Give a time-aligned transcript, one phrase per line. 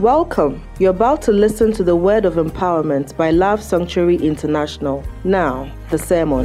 [0.00, 0.62] Welcome.
[0.78, 5.02] You're about to listen to the word of empowerment by Love Sanctuary International.
[5.24, 6.44] Now, the sermon.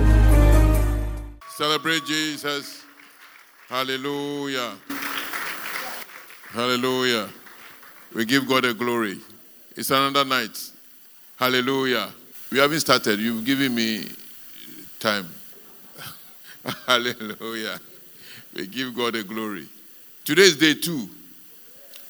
[1.50, 2.86] Celebrate Jesus.
[3.68, 4.74] Hallelujah.
[6.52, 7.28] Hallelujah.
[8.16, 9.18] We give God a glory.
[9.76, 10.58] It's another night.
[11.36, 12.10] Hallelujah.
[12.54, 13.20] We haven't started.
[13.20, 14.06] You've given me
[14.98, 15.28] time.
[16.88, 17.82] Hallelujah.
[18.56, 19.68] We give God a glory.
[20.24, 21.10] Today is day two.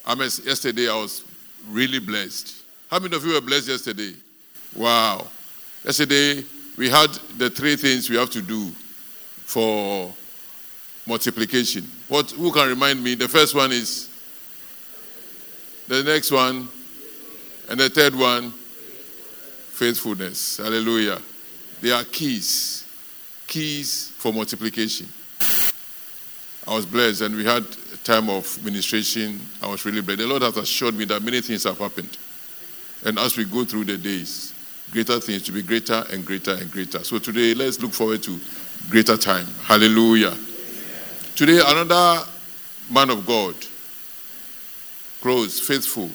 [0.05, 1.23] I yesterday I was
[1.69, 2.63] really blessed.
[2.89, 4.13] How many of you were blessed yesterday?
[4.75, 5.27] Wow.
[5.83, 6.43] Yesterday
[6.77, 8.69] we had the three things we have to do
[9.45, 10.13] for
[11.07, 11.89] multiplication.
[12.07, 13.15] What who can remind me?
[13.15, 14.09] The first one is
[15.87, 16.69] the next one,
[17.69, 18.51] and the third one,
[19.71, 20.57] faithfulness.
[20.57, 21.19] Hallelujah.
[21.81, 22.85] They are keys.
[23.47, 25.07] Keys for multiplication.
[26.67, 27.65] I was blessed and we had
[28.03, 29.39] time of ministration.
[29.61, 30.19] I was really blessed.
[30.19, 32.17] The Lord has assured me that many things have happened.
[33.05, 34.53] And as we go through the days,
[34.91, 37.03] greater things to be greater and greater and greater.
[37.03, 38.39] So today, let's look forward to
[38.89, 39.45] greater time.
[39.63, 40.35] Hallelujah.
[41.35, 42.27] Today, another
[42.89, 43.55] man of God,
[45.21, 46.09] close, faithful,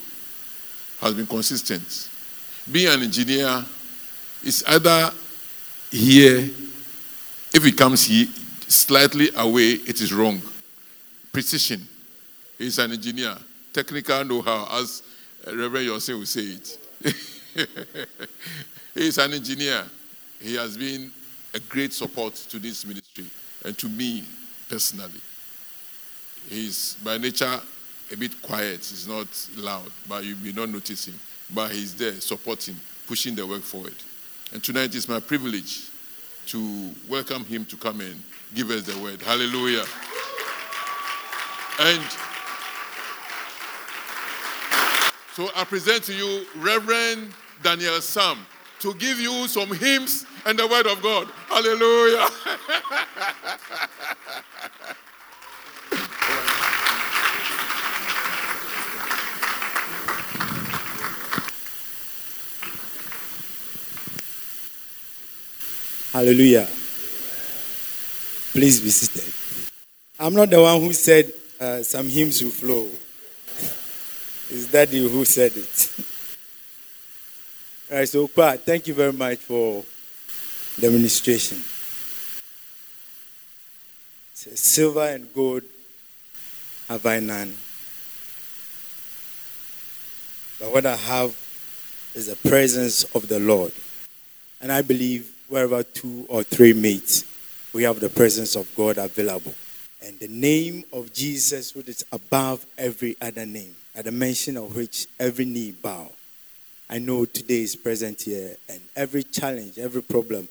[1.01, 2.11] has been consistent.
[2.71, 3.65] Being an engineer
[4.45, 5.11] is either
[5.91, 6.51] here,
[7.55, 8.27] if he comes here,
[8.69, 10.41] slightly away, it is wrong.
[11.37, 11.87] Precision.
[12.57, 13.37] He's an engineer.
[13.71, 15.03] Technical know how, as
[15.47, 16.79] Reverend Yosef will say it.
[18.95, 19.85] He's an engineer.
[20.41, 21.11] He has been
[21.53, 23.27] a great support to this ministry
[23.67, 24.25] and to me
[24.71, 25.21] personally.
[26.49, 27.61] He's by nature
[28.11, 29.29] a bit quiet, he's not
[29.59, 31.21] loud, but you may not notice him.
[31.55, 33.97] But he's there supporting, pushing the work forward.
[34.55, 35.91] And tonight is my privilege
[36.47, 38.23] to welcome him to come and
[38.55, 39.21] give us the word.
[39.21, 39.85] Hallelujah.
[41.79, 42.03] And
[45.35, 48.39] so I present to you Reverend Daniel Sam
[48.81, 51.29] to give you some hymns and the word of God.
[51.49, 52.29] Hallelujah.
[66.13, 66.67] Hallelujah.
[68.53, 69.35] Please be seated.
[70.19, 71.31] I'm not the one who said
[71.61, 72.89] uh, some hymns will flow.
[74.49, 75.91] It's Daddy who said it.
[77.91, 79.85] All right, so Kwa, thank you very much for
[80.79, 81.59] the ministration.
[84.35, 85.63] Silver and gold
[86.89, 87.57] have I none.
[90.61, 91.37] But what I have
[92.15, 93.73] is the presence of the Lord.
[94.61, 97.25] And I believe wherever two or three meet,
[97.73, 99.55] we have the presence of God available.
[100.05, 104.77] And the name of Jesus, which is above every other name, at the mention of
[104.77, 106.11] which every knee bow.
[106.89, 110.49] I know today is present here, and every challenge, every problem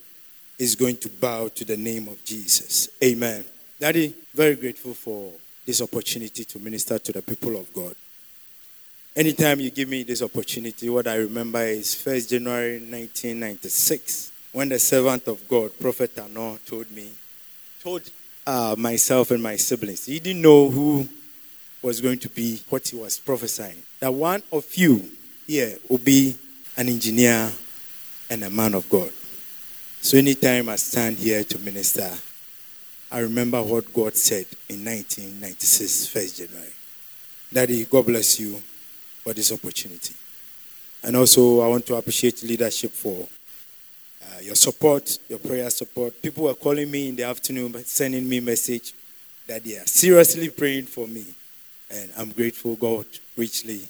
[0.58, 2.90] is going to bow to the name of Jesus.
[3.04, 3.46] Amen.
[3.80, 5.32] Daddy, very grateful for
[5.66, 7.96] this opportunity to minister to the people of God.
[9.16, 14.80] Anytime you give me this opportunity, what I remember is 1st January 1996 when the
[14.80, 17.12] servant of God, Prophet Tano, told me,
[17.82, 18.10] told
[18.46, 21.08] uh, myself and my siblings, he didn't know who
[21.82, 23.82] was going to be what he was prophesying.
[24.00, 25.10] That one of you
[25.48, 26.36] here will be
[26.78, 27.52] an engineer
[28.30, 29.12] and a man of God.
[30.02, 32.12] So anytime I stand here to minister,
[33.12, 36.74] I remember what God said in 1996, 1st January.
[37.54, 38.62] Daddy, God bless you
[39.24, 40.14] for this opportunity.
[41.04, 43.28] And also, I want to appreciate leadership for
[44.26, 46.22] uh, your support, your prayer support.
[46.22, 48.94] People were calling me in the afternoon, sending me message
[49.48, 51.26] that they are seriously praying for me.
[51.92, 52.76] And I'm grateful.
[52.76, 53.06] God
[53.38, 53.82] richly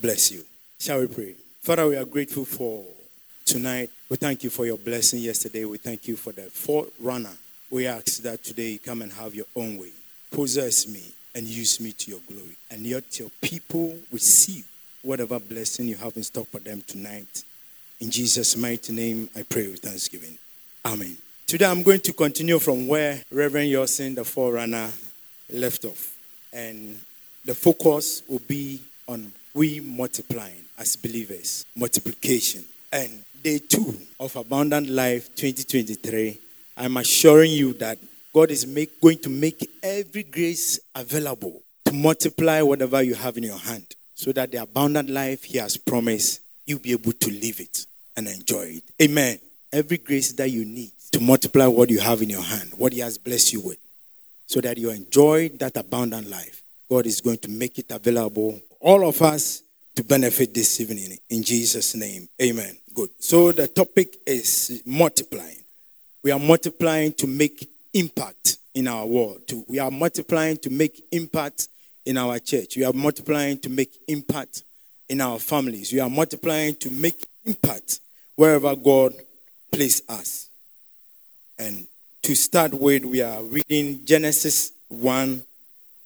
[0.00, 0.44] bless you.
[0.78, 1.34] Shall we pray?
[1.62, 2.84] Father, we are grateful for
[3.44, 3.90] tonight.
[4.08, 5.64] We thank you for your blessing yesterday.
[5.64, 7.36] We thank you for the forerunner.
[7.70, 9.90] We ask that today come and have your own way.
[10.30, 11.02] Possess me
[11.34, 12.56] and use me to your glory.
[12.70, 14.66] And let your people receive
[15.02, 17.44] whatever blessing you have in store for them tonight.
[18.04, 20.36] In Jesus' mighty name, I pray with thanksgiving.
[20.84, 21.16] Amen.
[21.46, 24.90] Today I'm going to continue from where Reverend Yosin, the forerunner,
[25.50, 26.14] left off.
[26.52, 27.00] And
[27.46, 32.66] the focus will be on we multiplying as believers, multiplication.
[32.92, 36.38] And day two of Abundant Life 2023,
[36.76, 37.96] I'm assuring you that
[38.34, 43.44] God is make, going to make every grace available to multiply whatever you have in
[43.44, 47.60] your hand so that the abundant life He has promised, you'll be able to live
[47.60, 47.86] it
[48.16, 48.84] and enjoy it.
[49.02, 49.38] Amen.
[49.72, 53.00] Every grace that you need to multiply what you have in your hand, what He
[53.00, 53.78] has blessed you with,
[54.46, 56.62] so that you enjoy that abundant life.
[56.88, 58.60] God is going to make it available.
[58.80, 59.62] All of us
[59.96, 61.18] to benefit this evening.
[61.30, 62.76] In Jesus' name, amen.
[62.94, 63.10] Good.
[63.18, 65.62] So the topic is multiplying.
[66.22, 69.42] We are multiplying to make impact in our world.
[69.68, 71.68] We are multiplying to make impact
[72.04, 72.76] in our church.
[72.76, 74.62] We are multiplying to make impact
[75.08, 75.92] in our families.
[75.92, 78.00] We are multiplying to make impact
[78.36, 79.14] wherever God
[79.70, 80.48] placed us.
[81.58, 81.86] And
[82.22, 85.44] to start with, we are reading Genesis 1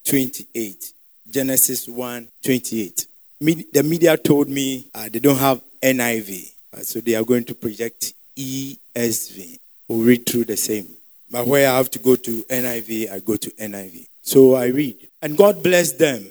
[0.05, 0.93] 28.
[1.31, 3.07] Genesis 1 28.
[3.41, 7.55] The media told me uh, they don't have NIV, uh, so they are going to
[7.55, 9.59] project ESV.
[9.87, 10.89] We'll read through the same.
[11.31, 14.09] But where I have to go to NIV, I go to NIV.
[14.23, 14.97] So I read.
[15.23, 16.27] And God blessed them,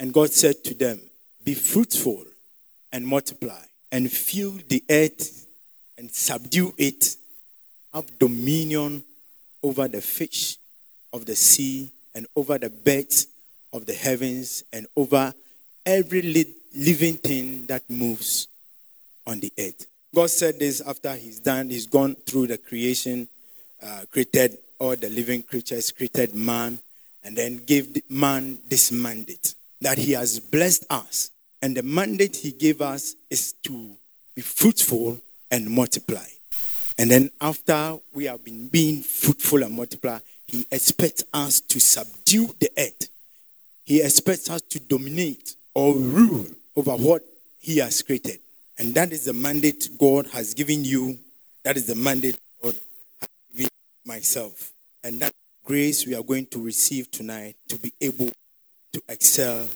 [0.00, 1.00] and God said to them,
[1.44, 2.24] Be fruitful
[2.92, 3.62] and multiply,
[3.92, 5.46] and fill the earth
[5.98, 7.14] and subdue it,
[7.92, 9.04] have dominion
[9.62, 10.56] over the fish
[11.12, 13.28] of the sea, and over the birds
[13.72, 15.32] of the heavens, and over
[15.86, 18.48] every li- living thing that moves
[19.26, 19.86] on the earth.
[20.14, 23.28] God said this after he's done, he's gone through the creation,
[23.82, 26.78] uh, created all the living creatures, created man,
[27.22, 31.30] and then gave man this mandate that he has blessed us.
[31.62, 33.96] And the mandate he gave us is to
[34.34, 35.20] be fruitful
[35.50, 36.26] and multiply.
[36.98, 42.54] And then after we have been being fruitful and multiply, he expects us to subdue
[42.58, 43.08] the earth.
[43.84, 47.22] He expects us to dominate or rule over what
[47.58, 48.40] he has created.
[48.78, 51.18] And that is the mandate God has given you.
[51.62, 52.74] That is the mandate God
[53.20, 53.70] has given
[54.04, 54.72] myself.
[55.04, 55.32] And that
[55.64, 58.30] grace we are going to receive tonight to be able
[58.92, 59.68] to excel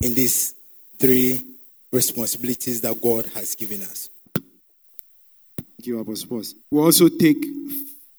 [0.00, 0.54] in these
[0.98, 1.44] three
[1.92, 4.10] responsibilities that God has given us.
[4.34, 6.42] Thank you, Apostle.
[6.70, 7.44] We also take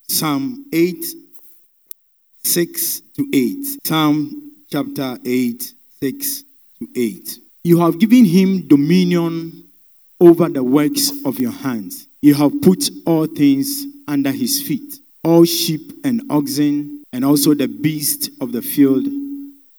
[0.08, 1.04] Psalm 8,
[2.44, 3.86] 6 to 8.
[3.86, 6.44] Psalm chapter 8, 6
[6.78, 7.38] to 8.
[7.64, 9.64] You have given him dominion
[10.20, 12.06] over the works of your hands.
[12.22, 17.68] You have put all things under his feet all sheep and oxen, and also the
[17.68, 19.04] beasts of the field,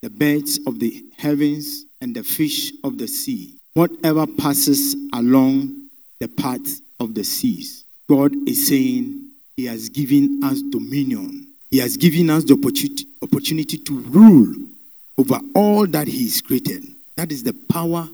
[0.01, 6.27] the birds of the heavens, and the fish of the sea, whatever passes along the
[6.27, 7.85] path of the seas.
[8.09, 11.47] God is saying He has given us dominion.
[11.71, 14.55] He has given us the opportunity, opportunity to rule
[15.17, 16.83] over all that He has created.
[17.15, 18.07] That is the power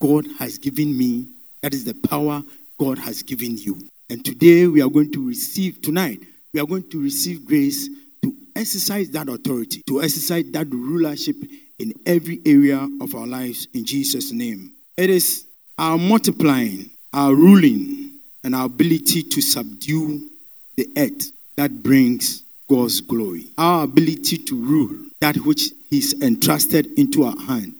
[0.00, 1.26] God has given me.
[1.62, 2.42] That is the power
[2.78, 3.78] God has given you.
[4.10, 6.20] And today we are going to receive, tonight,
[6.52, 7.88] we are going to receive grace
[8.22, 11.36] to exercise that authority, to exercise that rulership
[11.78, 14.72] in every area of our lives in Jesus' name.
[14.96, 15.46] It is
[15.78, 18.12] our multiplying, our ruling,
[18.42, 20.28] and our ability to subdue
[20.76, 23.46] the earth that brings God's glory.
[23.58, 27.74] Our ability to rule that which He's entrusted into our hand.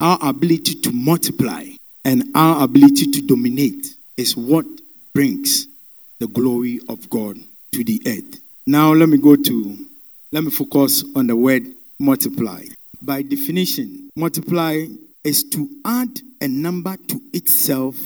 [0.00, 1.64] Our ability to multiply
[2.04, 4.66] and our ability to dominate is what
[5.12, 5.66] brings
[6.18, 7.38] the glory of God
[7.72, 8.40] to the earth.
[8.66, 9.78] Now let me go to,
[10.32, 11.64] let me focus on the word
[11.98, 12.62] multiply.
[13.02, 14.86] By definition, multiply
[15.24, 17.96] is to add a number to itself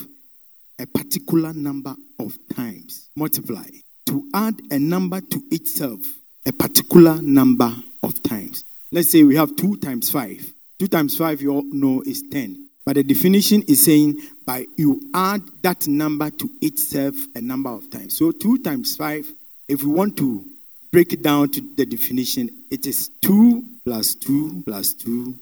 [0.78, 3.08] a particular number of times.
[3.16, 3.64] Multiply.
[4.06, 6.00] To add a number to itself
[6.46, 7.72] a particular number
[8.02, 8.64] of times.
[8.90, 10.52] Let's say we have 2 times 5.
[10.78, 12.68] 2 times 5, you all know, is 10.
[12.84, 17.90] But the definition is saying by you add that number to itself a number of
[17.90, 18.16] times.
[18.16, 19.32] So 2 times 5
[19.68, 20.44] if we want to
[20.92, 25.34] break it down to the definition, it is 2 plus 2 plus 2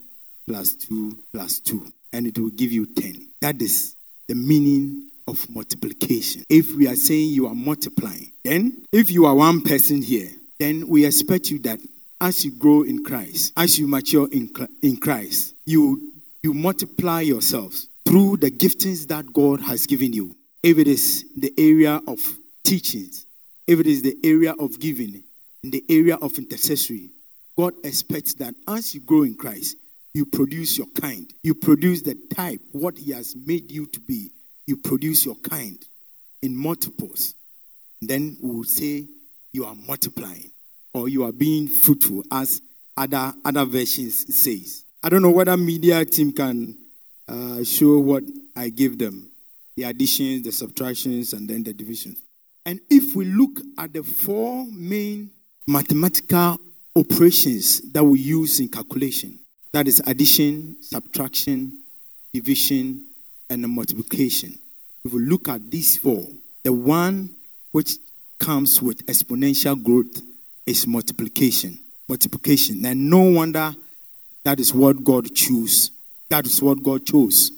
[0.46, 3.28] plus 2 plus 2, and it will give you 10.
[3.40, 6.44] That is the meaning of multiplication.
[6.48, 10.88] If we are saying you are multiplying, then if you are one person here, then
[10.88, 11.80] we expect you that
[12.20, 14.50] as you grow in Christ, as you mature in,
[14.82, 16.12] in Christ, you,
[16.42, 20.34] you multiply yourselves through the giftings that God has given you.
[20.62, 22.18] If it is the area of
[22.64, 23.26] teachings,
[23.66, 25.22] if it is the area of giving,
[25.62, 27.10] in the area of intercessory,
[27.56, 29.76] God expects that as you grow in Christ,
[30.14, 31.32] you produce your kind.
[31.42, 34.30] You produce the type, what He has made you to be.
[34.66, 35.78] You produce your kind
[36.42, 37.34] in multiples.
[38.00, 39.06] Then we will say
[39.52, 40.50] you are multiplying
[40.94, 42.60] or you are being fruitful, as
[42.96, 44.84] other other versions says.
[45.02, 46.76] I don't know whether media team can
[47.28, 48.24] uh, show what
[48.56, 49.30] I give them,
[49.76, 52.18] the additions, the subtractions, and then the divisions.
[52.66, 55.30] And if we look at the four main
[55.68, 56.58] mathematical
[56.96, 59.38] operations that we use in calculation,
[59.72, 61.82] that is addition, subtraction,
[62.32, 63.04] division,
[63.50, 64.58] and multiplication.
[65.04, 66.24] If we look at these four,
[66.64, 67.34] the one
[67.70, 67.92] which
[68.38, 70.22] comes with exponential growth
[70.64, 71.78] is multiplication.
[72.08, 72.84] Multiplication.
[72.86, 73.74] And no wonder
[74.44, 75.90] that is what God chose.
[76.30, 77.50] That is what God chose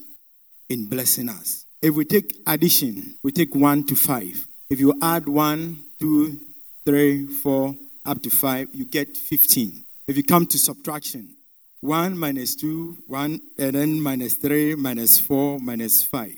[0.67, 1.65] in blessing us.
[1.81, 4.47] If we take addition, we take 1 to 5.
[4.69, 6.39] If you add 1, 2,
[6.85, 9.83] 3, 4, up to 5, you get 15.
[10.07, 11.35] If you come to subtraction,
[11.81, 16.35] 1 minus 2, 1, and then minus 3, minus 4, minus 5,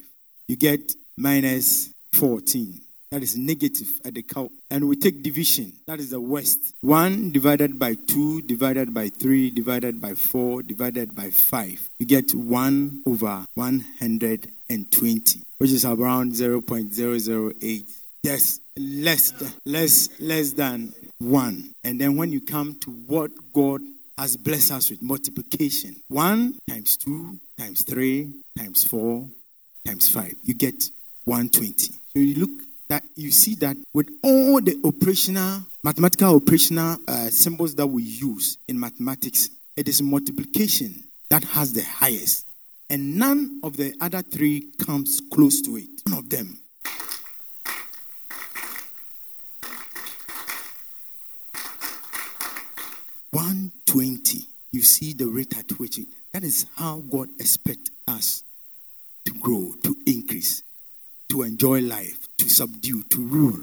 [0.48, 2.80] you get minus 14.
[3.10, 4.50] That is negative at the count.
[4.70, 5.72] And we take division.
[5.86, 6.74] That is the worst.
[6.80, 11.90] 1 divided by 2, divided by 3, divided by 4, divided by 5.
[12.00, 17.84] You get 1 over 120, which is around 0.008.
[18.24, 19.32] Yes, less,
[19.64, 21.74] less, less than 1.
[21.84, 23.80] And then when you come to what God
[24.18, 25.96] has blessed us with, multiplication.
[26.08, 29.28] 1 times 2 times 3 times 4
[29.86, 30.34] times 5.
[30.44, 30.90] You get
[31.24, 31.92] 120.
[31.92, 32.50] So you look
[32.88, 38.58] that you see that with all the operational, mathematical operational uh, symbols that we use
[38.68, 42.46] in mathematics, it is multiplication that has the highest.
[42.90, 45.88] And none of the other three comes close to it.
[46.06, 46.58] None of them.
[53.30, 54.46] One twenty.
[54.74, 58.42] You see the rate at which it, that is how God expects us
[59.24, 60.62] to grow, to increase
[61.34, 63.58] to enjoy life, to subdue, to rule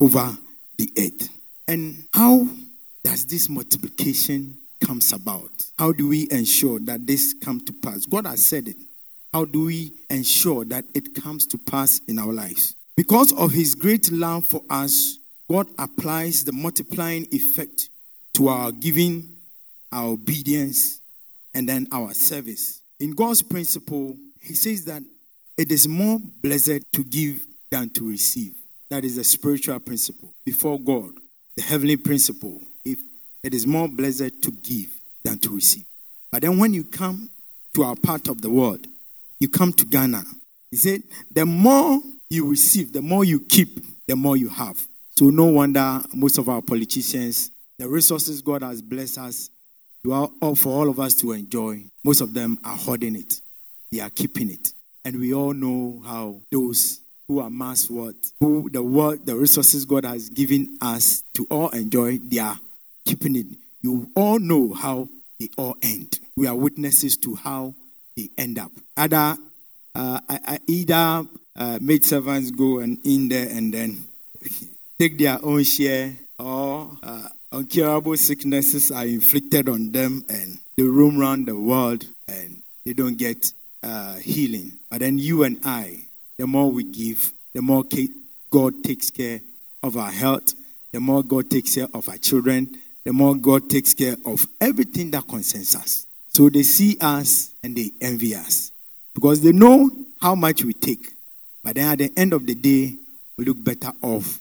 [0.00, 0.36] over
[0.78, 1.28] the earth.
[1.68, 2.48] And how
[3.04, 5.50] does this multiplication comes about?
[5.78, 8.06] How do we ensure that this come to pass?
[8.06, 8.76] God has said it.
[9.34, 12.74] How do we ensure that it comes to pass in our lives?
[12.96, 17.90] Because of his great love for us, God applies the multiplying effect
[18.34, 19.36] to our giving,
[19.92, 21.00] our obedience,
[21.54, 22.80] and then our service.
[23.00, 25.02] In God's principle, he says that
[25.56, 28.54] it is more blessed to give than to receive.
[28.88, 30.30] That is a spiritual principle.
[30.44, 31.12] Before God,
[31.56, 32.98] the heavenly principle, if
[33.42, 34.88] it is more blessed to give
[35.24, 35.84] than to receive.
[36.30, 37.30] But then when you come
[37.74, 38.86] to our part of the world,
[39.38, 40.22] you come to Ghana.
[40.70, 44.80] He said, the more you receive, the more you keep, the more you have.
[45.16, 49.50] So no wonder most of our politicians, the resources God has blessed us
[50.04, 53.40] for all of us to enjoy, most of them are hoarding it.
[53.92, 54.72] They are keeping it.
[55.04, 60.04] And we all know how those who amass what, who the what the resources God
[60.04, 62.58] has given us to all enjoy, they are
[63.04, 63.46] keeping it.
[63.82, 66.18] You all know how they all end.
[66.36, 67.74] We are witnesses to how
[68.16, 68.72] they end up.
[68.96, 69.36] Either,
[69.94, 70.20] uh,
[70.66, 71.24] either
[71.56, 74.04] uh, maid servants go and in there and then
[74.98, 81.20] take their own share, or uh, uncurable sicknesses are inflicted on them and they roam
[81.20, 83.52] around the world and they don't get
[83.82, 84.72] uh, healing.
[84.90, 86.00] But then you and I,
[86.38, 87.84] the more we give, the more
[88.50, 89.40] God takes care
[89.82, 90.54] of our health,
[90.92, 95.10] the more God takes care of our children, the more God takes care of everything
[95.12, 96.06] that concerns us.
[96.28, 98.70] So they see us and they envy us
[99.14, 99.90] because they know
[100.20, 101.14] how much we take.
[101.62, 102.94] But then at the end of the day,
[103.36, 104.40] we look better off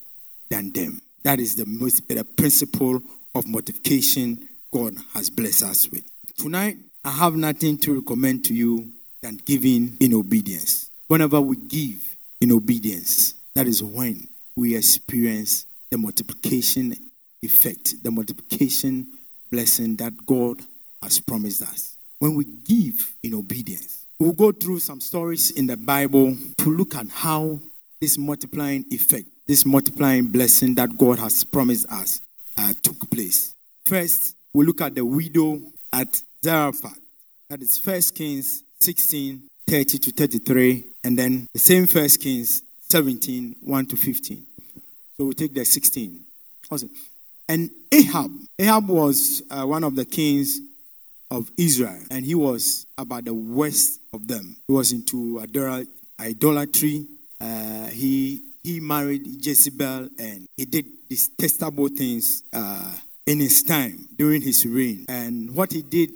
[0.49, 1.01] than them.
[1.23, 3.01] That is the most uh, the principle
[3.35, 6.03] of multiplication God has blessed us with.
[6.37, 10.89] Tonight, I have nothing to recommend to you than giving in obedience.
[11.07, 16.95] Whenever we give in obedience, that is when we experience the multiplication
[17.41, 19.07] effect, the multiplication
[19.51, 20.59] blessing that God
[21.01, 21.97] has promised us.
[22.19, 26.95] When we give in obedience, we'll go through some stories in the Bible to look
[26.95, 27.59] at how
[28.01, 32.21] this multiplying effect, this multiplying blessing that God has promised us,
[32.55, 33.55] uh, took place.
[33.83, 35.59] First, we look at the widow
[35.91, 36.99] at Zarephath.
[37.49, 43.55] That is First Kings 16, 30 to 33, and then the same First Kings 17,
[43.63, 44.45] 1 to 15.
[45.17, 46.23] So we take the 16.
[46.69, 46.91] Awesome.
[47.47, 48.29] And Ahab,
[48.59, 50.59] Ahab was uh, one of the kings
[51.31, 54.57] of Israel, and he was about the worst of them.
[54.67, 55.39] He was into
[56.19, 57.07] idolatry.
[57.41, 64.41] Uh, he he married Jezebel, and he did detestable things uh, in his time during
[64.41, 65.05] his reign.
[65.07, 66.11] And what he did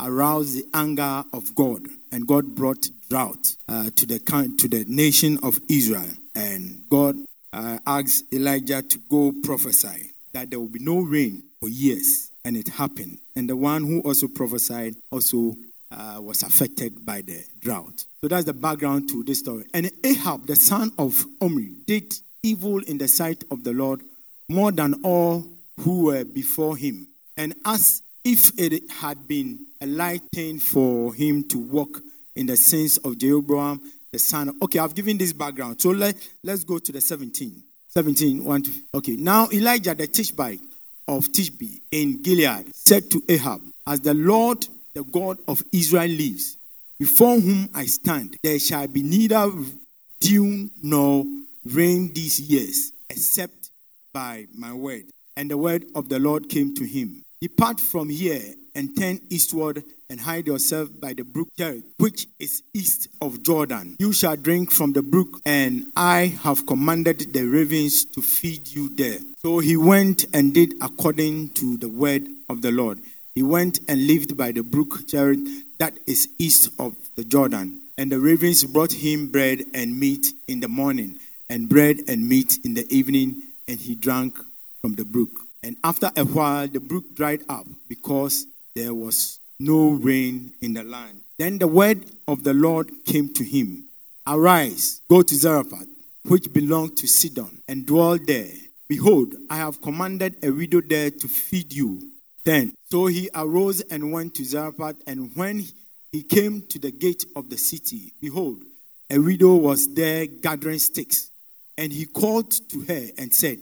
[0.00, 4.18] aroused the anger of God, and God brought drought uh, to the
[4.58, 6.10] to the nation of Israel.
[6.34, 7.16] And God
[7.52, 12.56] uh, asked Elijah to go prophesy that there will be no rain for years, and
[12.56, 13.18] it happened.
[13.34, 15.56] And the one who also prophesied also
[15.90, 18.04] uh, was affected by the drought.
[18.20, 19.64] So that's the background to this story.
[19.72, 24.02] And Ahab, the son of Omri, did evil in the sight of the Lord
[24.48, 25.46] more than all
[25.80, 27.06] who were before him.
[27.36, 32.00] And as if it had been a light thing for him to walk
[32.34, 33.80] in the sins of Jeroboam,
[34.12, 34.56] the son of.
[34.62, 35.80] Okay, I've given this background.
[35.80, 37.62] So let, let's go to the 17.
[37.88, 38.70] 17, 1 to.
[38.94, 40.60] Okay, now Elijah the Tishbite
[41.06, 44.66] of Tishbe in Gilead said to Ahab, As the Lord,
[44.98, 46.56] the God of Israel lives,
[46.98, 49.48] before whom I stand, there shall be neither
[50.18, 51.24] dew nor
[51.64, 53.70] rain these years, except
[54.12, 55.04] by my word.
[55.36, 58.42] And the word of the Lord came to him Depart from here
[58.74, 63.94] and turn eastward and hide yourself by the brook Cherith, which is east of Jordan.
[64.00, 68.88] You shall drink from the brook, and I have commanded the ravens to feed you
[68.88, 69.18] there.
[69.42, 72.98] So he went and did according to the word of the Lord.
[73.38, 75.38] He went and lived by the brook Cherith,
[75.78, 77.82] that is east of the Jordan.
[77.96, 82.58] And the ravens brought him bread and meat in the morning, and bread and meat
[82.64, 84.36] in the evening, and he drank
[84.80, 85.30] from the brook.
[85.62, 90.82] And after a while, the brook dried up because there was no rain in the
[90.82, 91.20] land.
[91.38, 93.84] Then the word of the Lord came to him
[94.26, 95.86] Arise, go to Zarephath,
[96.24, 98.50] which belonged to Sidon, and dwell there.
[98.88, 102.02] Behold, I have commanded a widow there to feed you.
[102.44, 105.64] Then, so he arose and went to Zarephath, and when
[106.12, 108.64] he came to the gate of the city, behold,
[109.10, 111.30] a widow was there gathering sticks.
[111.76, 113.58] And he called to her and said,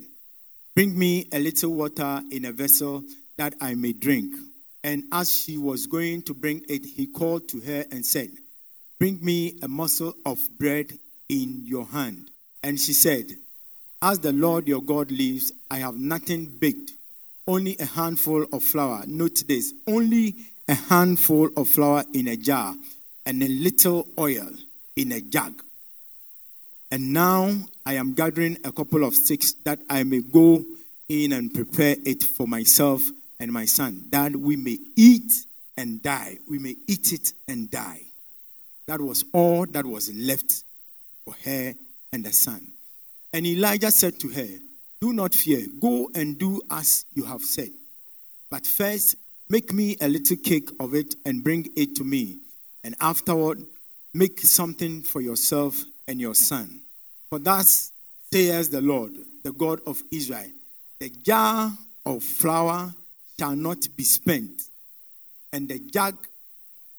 [0.74, 3.02] Bring me a little water in a vessel
[3.36, 4.34] that I may drink.
[4.82, 8.30] And as she was going to bring it, he called to her and said,
[8.98, 12.30] Bring me a morsel of bread in your hand.
[12.62, 13.26] And she said,
[14.00, 16.92] As the Lord your God lives, I have nothing baked,
[17.46, 19.04] only a handful of flour.
[19.06, 20.34] Note this only
[20.68, 22.74] a handful of flour in a jar
[23.24, 24.48] and a little oil
[24.96, 25.62] in a jug.
[26.90, 27.52] And now
[27.84, 30.64] I am gathering a couple of sticks that I may go
[31.08, 33.02] in and prepare it for myself
[33.38, 35.32] and my son, that we may eat
[35.76, 36.38] and die.
[36.48, 38.00] We may eat it and die.
[38.86, 40.64] That was all that was left
[41.24, 41.74] for her
[42.12, 42.66] and the son.
[43.32, 44.48] And Elijah said to her,
[45.00, 47.70] Do not fear, go and do as you have said.
[48.50, 49.16] But first,
[49.48, 52.38] make me a little cake of it and bring it to me.
[52.82, 53.62] And afterward,
[54.14, 56.80] make something for yourself and your son.
[57.28, 57.92] For thus
[58.32, 60.50] says the Lord, the God of Israel
[60.98, 62.94] the jar of flour
[63.38, 64.62] shall not be spent,
[65.52, 66.16] and the jug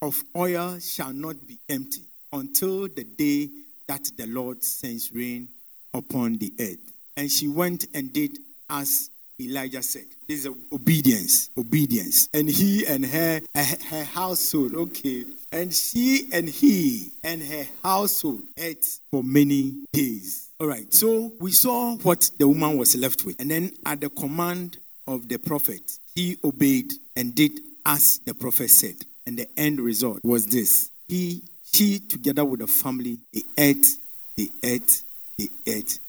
[0.02, 3.50] of oil shall not be empty until the day
[3.88, 5.50] that the Lord sends rain
[5.94, 6.94] upon the earth.
[7.18, 8.38] And she went and did
[8.70, 10.06] as Elijah said.
[10.28, 12.30] This is obedience, obedience.
[12.34, 15.26] And he and her, her household, okay.
[15.52, 20.50] And she and he and her household ate for many days.
[20.60, 23.40] All right, so we saw what the woman was left with.
[23.40, 25.82] And then at the command of the prophet,
[26.16, 28.96] he obeyed and did as the prophet said.
[29.26, 30.90] And the end result was this.
[31.08, 33.88] He, she, together with the family, they ate,
[34.36, 35.04] they ate,
[35.38, 36.00] they ate.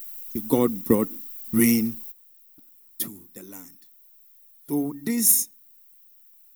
[0.47, 1.09] God brought
[1.53, 1.99] rain
[2.99, 3.79] to the land.
[4.69, 5.49] So this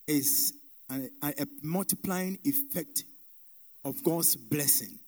[0.07, 0.53] is
[0.91, 3.05] a, a multiplying effect
[3.85, 4.99] of God's blessing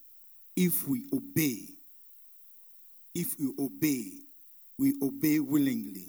[0.57, 1.69] if we obey.
[3.15, 4.13] If we obey,
[4.79, 6.07] we obey willingly.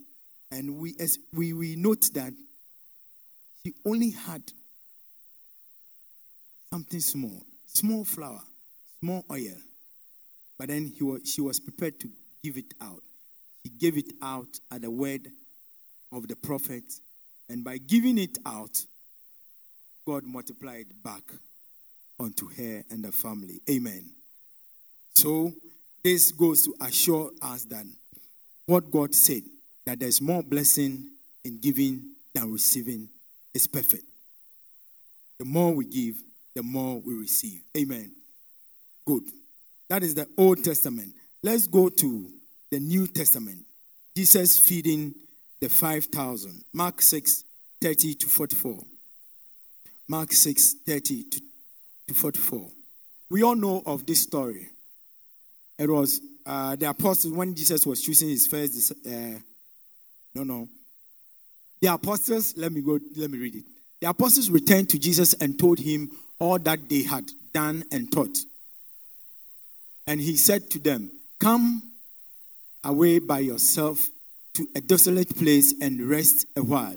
[0.51, 2.33] And we, as we, we note that
[3.63, 4.41] he only had
[6.71, 8.41] something small, small flour,
[9.01, 9.57] small oil.
[10.57, 12.09] But then he was, she was prepared to
[12.45, 13.01] give it out.
[13.63, 15.31] He gave it out at the word
[16.11, 16.83] of the prophet.
[17.49, 18.85] And by giving it out,
[20.05, 21.23] God multiplied back
[22.19, 23.61] unto her and the family.
[23.67, 24.11] Amen.
[25.15, 25.53] So
[26.03, 27.85] this goes to assure us that
[28.67, 29.41] what God said,
[29.87, 31.09] that there's more blessing
[31.43, 32.03] in giving
[32.33, 33.09] than receiving,
[33.55, 34.03] is perfect.
[35.39, 36.21] The more we give,
[36.53, 37.61] the more we receive.
[37.75, 38.11] Amen.
[39.03, 39.23] Good.
[39.89, 41.13] That is the Old Testament.
[41.41, 42.31] Let's go to
[42.75, 43.63] the New Testament.
[44.17, 45.15] Jesus feeding
[45.61, 46.61] the 5,000.
[46.73, 47.45] Mark 6,
[47.81, 48.83] 30 to 44.
[50.09, 51.41] Mark 6, 30 to,
[52.09, 52.67] to 44.
[53.29, 54.67] We all know of this story.
[55.79, 59.39] It was uh, the apostles, when Jesus was choosing his first, uh,
[60.35, 60.67] no, no.
[61.81, 63.63] The apostles, let me go, let me read it.
[64.01, 68.37] The apostles returned to Jesus and told him all that they had done and taught.
[70.05, 71.09] And he said to them,
[71.39, 71.94] Come
[72.85, 74.09] away by yourself
[74.53, 76.95] to a desolate place and rest a while.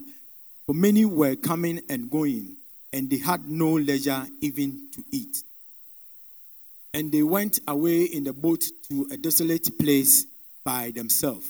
[0.66, 2.56] For many were coming and going,
[2.92, 5.42] and they had no leisure even to eat.
[6.94, 10.26] And they went away in the boat to a desolate place
[10.64, 11.48] by themselves.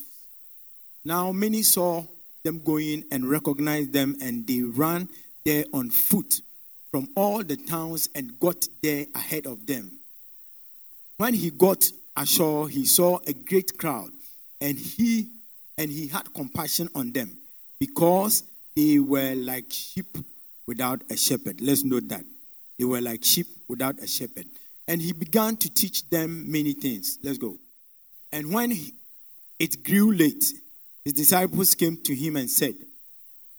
[1.04, 2.04] Now many saw
[2.44, 5.08] them going and recognized them, and they ran
[5.44, 6.40] there on foot
[6.90, 9.98] from all the towns and got there ahead of them.
[11.18, 11.84] When he got
[12.16, 14.10] ashore, he saw a great crowd,
[14.60, 15.28] and he
[15.76, 17.36] and he had compassion on them
[17.78, 18.42] because
[18.74, 20.18] they were like sheep
[20.66, 21.60] without a shepherd.
[21.60, 22.24] Let's note that.
[22.78, 24.46] They were like sheep without a shepherd.
[24.86, 27.18] And he began to teach them many things.
[27.22, 27.58] Let's go.
[28.32, 28.92] And when he,
[29.58, 30.44] it grew late,
[31.04, 32.74] his disciples came to him and said,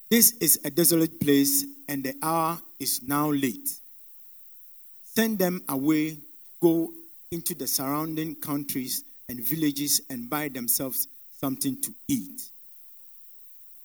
[0.09, 3.69] This is a desolate place, and the hour is now late.
[5.03, 6.19] Send them away,
[6.61, 6.91] go
[7.31, 11.07] into the surrounding countries and villages and buy themselves
[11.39, 12.41] something to eat.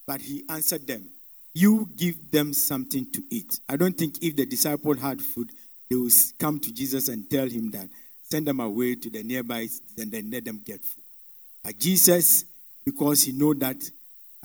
[0.07, 1.09] But he answered them,
[1.52, 3.61] You give them something to eat.
[3.68, 5.50] I don't think if the disciple had food,
[5.88, 7.88] they would come to Jesus and tell him that,
[8.22, 11.04] send them away to the nearby and then let them get food.
[11.62, 12.44] But Jesus,
[12.85, 13.90] because he know that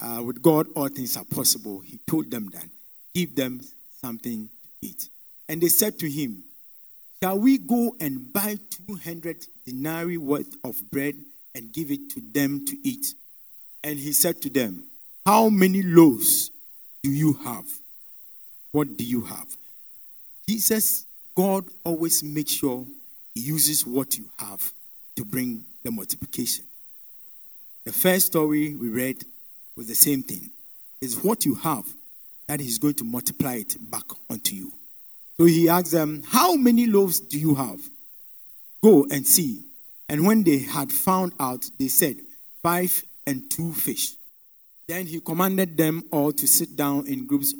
[0.00, 2.64] uh, with God all things are possible, he told them that,
[3.14, 3.60] give them
[4.00, 5.08] something to eat.
[5.48, 6.44] And they said to him,
[7.22, 8.56] Shall we go and buy
[8.88, 11.16] 200 denarii worth of bread
[11.54, 13.14] and give it to them to eat?
[13.84, 14.84] And he said to them,
[15.26, 16.50] How many loaves
[17.02, 17.66] do you have?
[18.72, 19.46] What do you have?
[20.48, 21.04] Jesus,
[21.34, 22.86] God always makes sure
[23.34, 24.72] he uses what you have
[25.16, 26.64] to bring the multiplication.
[27.84, 29.24] The first story we read
[29.76, 30.50] was the same thing.
[31.00, 31.84] It's what you have
[32.46, 34.72] that he's going to multiply it back onto you.
[35.40, 37.80] So he asked them, How many loaves do you have?
[38.82, 39.62] Go and see.
[40.06, 42.16] And when they had found out, they said,
[42.62, 44.16] Five and two fish.
[44.86, 47.54] Then he commanded them all to sit down in groups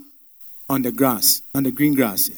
[0.69, 2.31] on the grass, on the green grass.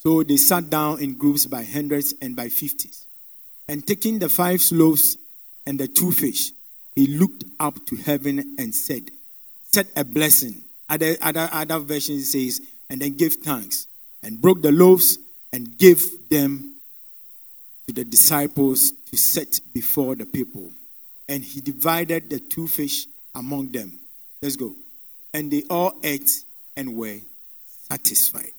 [0.00, 3.06] So they sat down in groups by hundreds and by fifties.
[3.68, 5.16] And taking the five loaves
[5.66, 6.50] and the two fish,
[6.94, 9.12] he looked up to heaven and said,
[9.62, 10.62] Set a blessing.
[10.90, 13.86] Other, other, other versions says, and then give thanks
[14.22, 15.18] and broke the loaves
[15.52, 16.74] and gave them
[17.86, 20.70] to the disciples to set before the people.
[21.28, 23.98] And he divided the two fish among them.
[24.42, 24.74] Let's go.
[25.32, 26.30] And they all ate
[26.76, 27.18] and were
[27.88, 28.52] satisfied.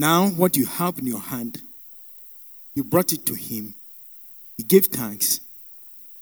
[0.00, 1.62] Now, what you have in your hand,
[2.74, 3.74] you brought it to him.
[4.56, 5.40] He gave thanks,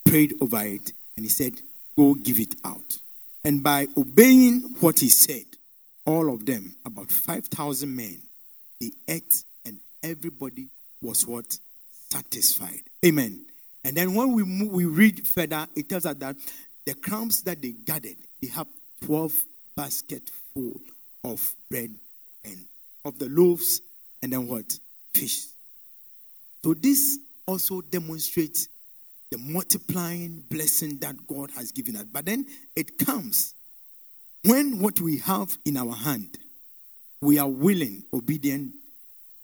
[0.04, 1.60] prayed over it, and he said,
[1.96, 2.98] Go give it out.
[3.46, 5.44] And by obeying what he said,
[6.04, 8.20] all of them, about 5,000 men,
[8.80, 10.66] they ate and everybody
[11.00, 11.56] was what?
[12.10, 12.82] Satisfied.
[13.04, 13.46] Amen.
[13.84, 16.34] And then when we we read further, it tells us that
[16.86, 18.66] the crumbs that they gathered, they have
[19.04, 19.44] 12
[19.76, 20.80] baskets full
[21.22, 21.94] of bread
[22.44, 22.66] and
[23.04, 23.80] of the loaves
[24.22, 24.76] and then what?
[25.14, 25.46] Fish.
[26.64, 28.68] So this also demonstrates
[29.30, 32.04] the multiplying blessing that God has given us.
[32.04, 33.54] But then it comes
[34.44, 36.38] when what we have in our hand,
[37.20, 38.72] we are willing, obedient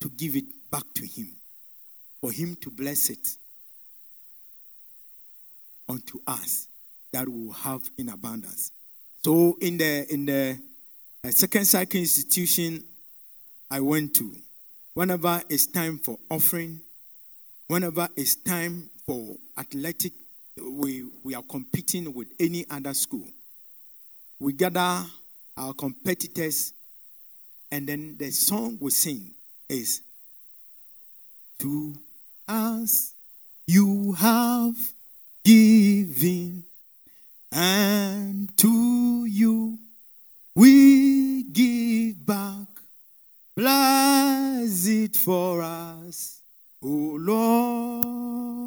[0.00, 1.34] to give it back to Him,
[2.20, 3.36] for Him to bless it
[5.88, 6.68] unto us
[7.12, 8.70] that we will have in abundance.
[9.24, 10.58] So in the in the
[11.24, 12.84] uh, second cycle institution
[13.70, 14.34] I went to,
[14.94, 16.80] whenever it's time for offering,
[17.66, 20.14] whenever it's time for athletic,
[20.56, 23.26] we, we are competing with any other school.
[24.40, 25.04] We gather
[25.54, 26.72] our competitors,
[27.70, 29.34] and then the song we sing
[29.68, 30.00] is
[31.58, 31.94] To
[32.48, 33.12] us
[33.66, 34.76] you have
[35.44, 36.64] given,
[37.52, 39.78] and to you
[40.54, 42.66] we give back.
[43.54, 46.41] Bless it for us,
[46.84, 48.62] O Lord.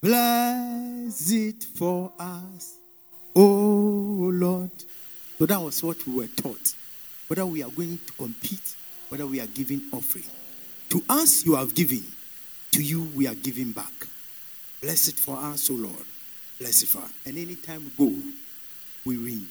[0.00, 2.76] Bless it for us,
[3.34, 4.70] oh Lord.
[5.38, 6.74] So that was what we were taught.
[7.26, 8.76] Whether we are going to compete,
[9.08, 10.24] whether we are giving offering.
[10.90, 12.04] To us, you have given.
[12.72, 13.92] To you, we are giving back.
[14.80, 16.06] Bless it for us, oh Lord.
[16.58, 17.12] Bless it for us.
[17.26, 18.16] And anytime we go,
[19.04, 19.48] we win.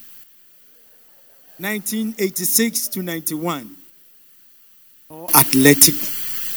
[1.57, 3.75] 1986 to 91,
[5.09, 5.95] all athletic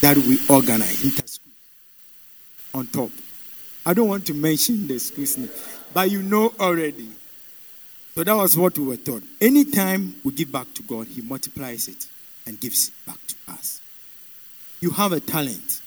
[0.01, 1.53] that we organize, inter school,
[2.75, 3.11] on top.
[3.85, 5.51] I don't want to mention the school's name,
[5.93, 7.09] but you know already.
[8.15, 9.23] So that was what we were taught.
[9.41, 12.07] Anytime we give back to God, He multiplies it
[12.47, 13.81] and gives it back to us.
[14.81, 15.81] You have a talent.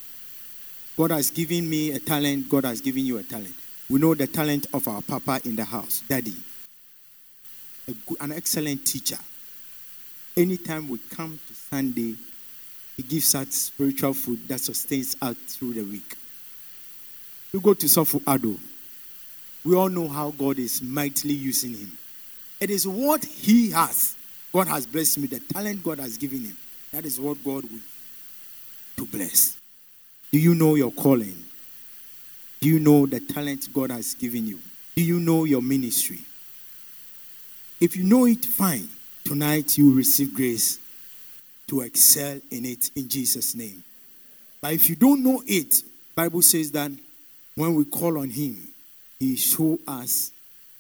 [0.95, 2.49] God has given me a talent.
[2.49, 3.55] God has given you a talent.
[3.89, 6.35] We know the talent of our papa in the house, daddy.
[7.85, 9.17] Good, an excellent teacher.
[10.37, 12.15] Anytime we come to Sunday,
[12.95, 16.15] he gives us spiritual food that sustains us through the week.
[17.51, 18.59] We go to Sofu Ado.
[19.63, 21.97] We all know how God is mightily using him.
[22.59, 24.15] It is what he has.
[24.51, 26.57] God has blessed me, the talent God has given him.
[26.91, 27.79] That is what God will
[28.97, 29.57] to bless.
[30.31, 31.43] Do you know your calling?
[32.59, 34.59] Do you know the talent God has given you?
[34.95, 36.19] Do you know your ministry?
[37.79, 38.87] If you know it, fine.
[39.25, 40.79] Tonight you receive grace
[41.73, 43.83] to excel in it in Jesus' name.
[44.61, 45.81] But if you don't know it,
[46.15, 46.91] Bible says that
[47.55, 48.67] when we call on him,
[49.17, 50.31] he show us,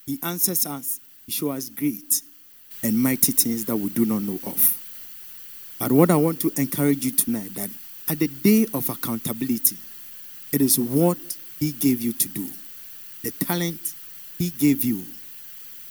[0.05, 2.21] he answers us, he show us great
[2.83, 4.79] and mighty things that we do not know of.
[5.79, 7.71] But what I want to encourage you tonight that
[8.07, 9.77] at the day of accountability,
[10.51, 11.17] it is what
[11.59, 12.47] he gave you to do.
[13.23, 13.95] The talent
[14.37, 15.03] he gave you,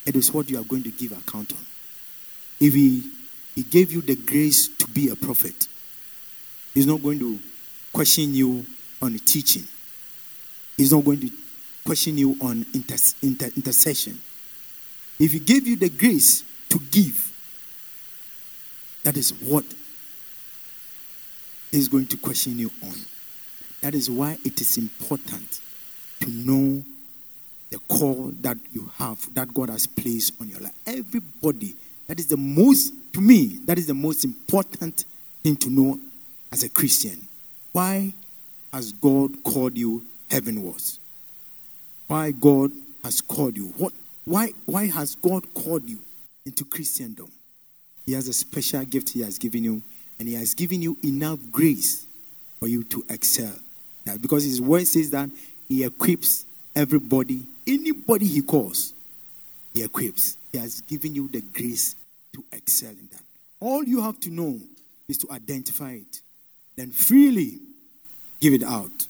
[0.06, 1.66] it is what you are going to give account on.
[2.60, 3.02] If he,
[3.54, 5.68] he gave you the grace to be a prophet,
[6.74, 7.38] he's not going to
[7.92, 8.64] question you
[9.00, 9.64] on teaching.
[10.76, 11.30] He's not going to
[11.84, 14.20] question you on inter, inter, intercession.
[15.18, 17.32] If he gave you the grace to give,
[19.04, 19.64] that is what
[21.70, 22.94] he's going to question you on.
[23.82, 25.60] That is why it is important
[26.20, 26.84] to know
[27.70, 30.78] the call that you have, that God has placed on your life.
[30.86, 31.74] Everybody,
[32.06, 35.04] that is the most, to me, that is the most important
[35.42, 35.98] thing to know
[36.50, 37.20] as a Christian.
[37.72, 38.12] Why
[38.72, 40.98] has God called you heavenwards?
[42.06, 42.72] Why God
[43.04, 43.66] has called you?
[43.76, 43.92] What,
[44.24, 45.98] why, why has God called you
[46.44, 47.30] into Christendom?
[48.06, 49.82] He has a special gift He has given you,
[50.18, 52.06] and He has given you enough grace
[52.60, 53.52] for you to excel.
[54.04, 55.30] Now, because His word says that
[55.68, 56.44] He equips
[56.74, 58.92] everybody, anybody He calls,
[59.72, 60.36] He equips.
[60.52, 61.96] He has given you the grace
[62.34, 63.22] to excel in that.
[63.60, 64.58] All you have to know
[65.08, 66.20] is to identify it,
[66.76, 67.58] then freely
[68.40, 69.06] give it out.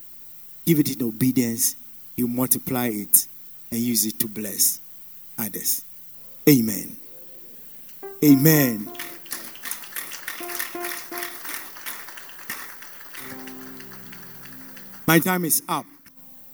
[0.64, 1.76] Give it in obedience.
[2.16, 3.26] You multiply it
[3.70, 4.80] and use it to bless
[5.38, 5.82] others.
[6.48, 6.96] Amen.
[8.24, 8.92] Amen.
[15.06, 15.84] My time is up,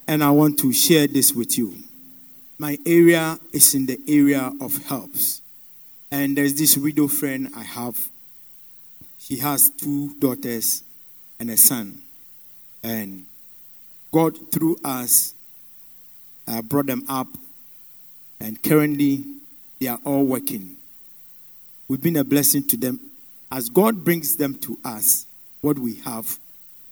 [0.06, 1.74] and I want to share this with you.
[2.58, 5.42] My area is in the area of helps.
[6.10, 8.08] And there's this widow friend I have.
[9.18, 10.82] She has two daughters
[11.38, 12.02] and a son.
[12.82, 13.26] And
[14.10, 15.34] God, through us,
[16.46, 17.28] uh, brought them up.
[18.40, 19.24] And currently,
[19.80, 20.76] they are all working.
[21.88, 23.00] We've been a blessing to them.
[23.50, 25.26] As God brings them to us,
[25.60, 26.38] what we have,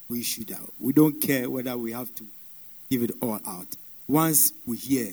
[0.09, 0.71] we should have.
[0.81, 2.25] We don't care whether we have to
[2.91, 3.77] give it all out.
[4.09, 5.13] Once we hear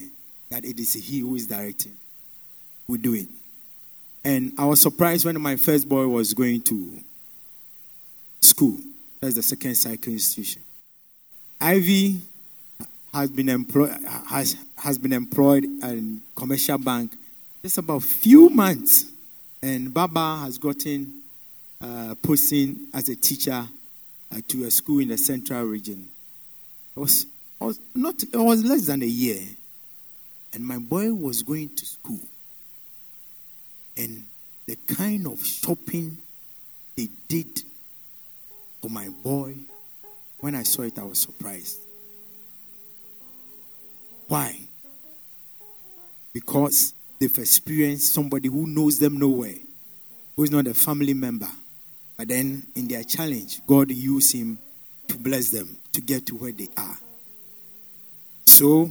[0.49, 1.95] that it is He who is directing,
[2.87, 3.27] we do it.
[4.25, 6.99] And I was surprised when my first boy was going to
[8.41, 8.77] school.
[9.19, 10.61] That's the second cycle institution.
[11.59, 12.19] Ivy
[13.13, 13.95] has been employed
[14.27, 17.13] has, has been employed in commercial bank
[17.61, 19.05] just about few months
[19.63, 21.21] and Baba has gotten
[21.79, 23.65] uh, posting as a teacher
[24.31, 26.09] uh, to a school in the central region.
[26.95, 27.25] It was,
[27.59, 28.21] was not.
[28.21, 29.41] It was less than a year,
[30.53, 32.19] and my boy was going to school.
[33.97, 34.23] And
[34.65, 36.17] the kind of shopping
[36.95, 37.63] they did
[38.81, 39.55] for my boy,
[40.39, 41.77] when I saw it, I was surprised.
[44.27, 44.57] Why?
[46.33, 49.55] Because they've experienced somebody who knows them nowhere,
[50.35, 51.49] who is not a family member.
[52.17, 54.57] But then in their challenge, God used him
[55.07, 56.97] to bless them to get to where they are.
[58.45, 58.89] So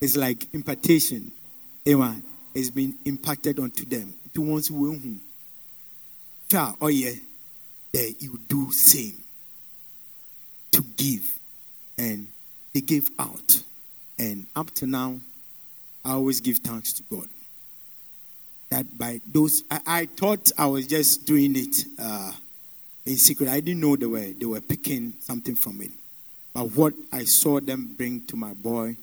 [0.00, 1.32] it's like impartation.
[1.88, 2.22] Amen.
[2.56, 4.14] It's been impacted onto them.
[4.32, 5.20] To ones who
[6.80, 7.12] oh yeah,
[7.92, 9.12] that you do same
[10.72, 11.38] to give.
[11.98, 12.28] And
[12.72, 13.62] they gave out.
[14.18, 15.18] And up to now,
[16.02, 17.28] I always give thanks to God.
[18.70, 22.32] That by those, I, I thought I was just doing it uh,
[23.04, 23.50] in secret.
[23.50, 25.90] I didn't know they were they were picking something from it.
[26.54, 28.96] But what I saw them bring to my boy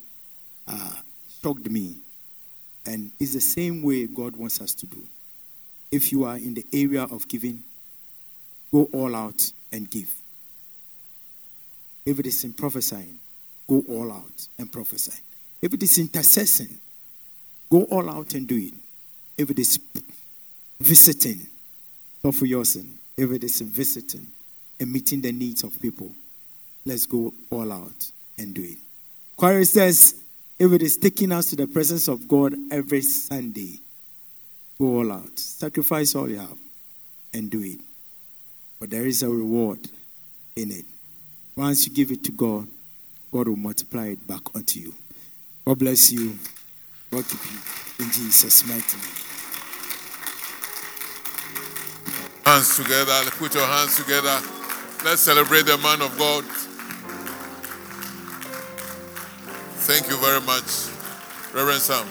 [0.68, 0.96] uh,
[1.44, 1.98] shocked me,
[2.86, 5.02] and it's the same way God wants us to do.
[5.92, 7.64] If you are in the area of giving,
[8.72, 10.14] go all out and give.
[12.06, 13.20] If it is in prophesying,
[13.68, 15.20] go all out and prophesy.
[15.62, 16.78] If it is intercessing,
[17.74, 18.74] Go all out and do it.
[19.36, 19.80] If it is
[20.80, 21.40] visiting,
[22.24, 23.00] not for your sin.
[23.18, 24.28] If it is visiting
[24.80, 26.12] and meeting the needs of people,
[26.86, 28.78] let's go all out and do it.
[29.36, 30.14] Choir says,
[30.64, 33.80] if it is taking us to the presence of God every Sunday,
[34.80, 35.38] go all out.
[35.38, 36.58] Sacrifice all you have
[37.34, 37.80] and do it.
[38.80, 39.90] But there is a reward
[40.56, 40.86] in it.
[41.58, 42.68] Once you give it to God,
[43.32, 44.94] God will multiply it back unto you.
[45.66, 46.38] God bless you.
[47.12, 49.06] God keep you in Jesus' mighty name.
[52.46, 53.32] Hands together.
[53.32, 54.40] Put your hands together.
[55.04, 56.46] Let's celebrate the man of God.
[59.86, 60.88] Thank you very much,
[61.54, 62.06] Reverend Sam.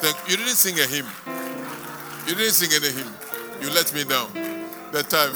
[0.00, 0.38] Thank you.
[0.38, 1.04] Didn't sing a hymn.
[2.26, 3.12] You didn't sing any hymn.
[3.60, 4.32] You let me down.
[4.92, 5.34] That time.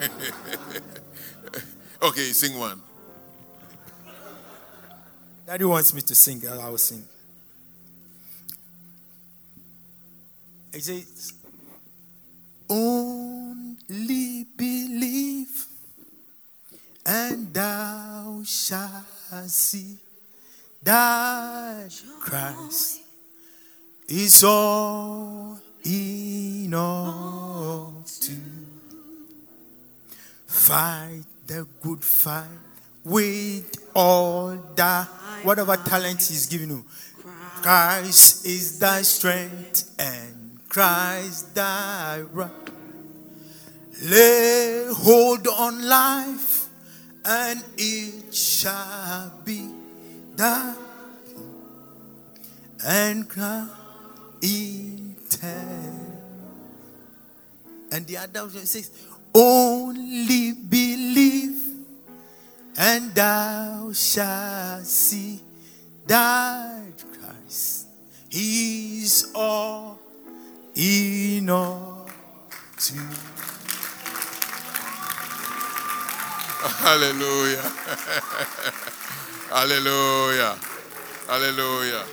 [2.02, 2.82] okay, sing one.
[5.46, 6.42] Daddy wants me to sing.
[6.48, 7.04] I will sing.
[10.74, 11.34] He says,
[12.68, 15.66] Only believe,
[17.06, 19.04] and thou shalt
[19.46, 19.98] see
[20.86, 23.02] that Christ
[24.08, 28.32] is all in all to
[30.46, 32.46] fight the good fight
[33.04, 35.06] with all that
[35.42, 36.84] whatever talent he's given you.
[37.62, 42.70] Christ is thy strength and Christ thy rock.
[44.04, 46.68] Lay hold on life
[47.24, 49.68] and it shall be
[52.84, 53.70] and Christ
[54.42, 56.22] eternal.
[57.90, 58.90] And the other one says,
[59.34, 61.62] Only believe,
[62.76, 65.40] and thou shalt see
[66.06, 67.86] that Christ
[68.30, 69.98] is all
[70.74, 72.08] in all
[72.78, 72.94] to
[76.66, 77.72] Hallelujah.
[79.48, 80.58] Hallelujah.
[81.28, 82.04] Hallelujah.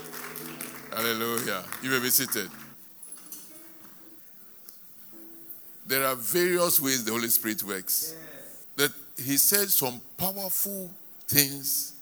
[0.92, 1.64] Hallelujah.
[1.82, 2.50] You may be seated.
[5.88, 8.16] There are various ways the Holy Spirit works.
[8.76, 10.90] That He said some powerful
[11.28, 11.94] things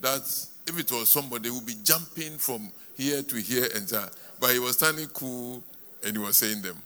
[0.00, 0.22] that
[0.66, 4.08] if it was somebody would be jumping from here to here and there,
[4.40, 5.62] but he was standing cool
[6.04, 6.76] and he was saying them.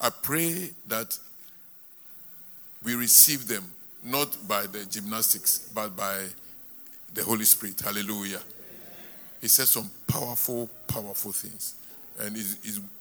[0.00, 1.18] I pray that
[2.82, 3.64] we receive them
[4.02, 6.24] not by the gymnastics, but by
[7.14, 7.80] the Holy Spirit.
[7.80, 8.40] Hallelujah.
[9.40, 11.74] He said some powerful, powerful things.
[12.18, 12.36] And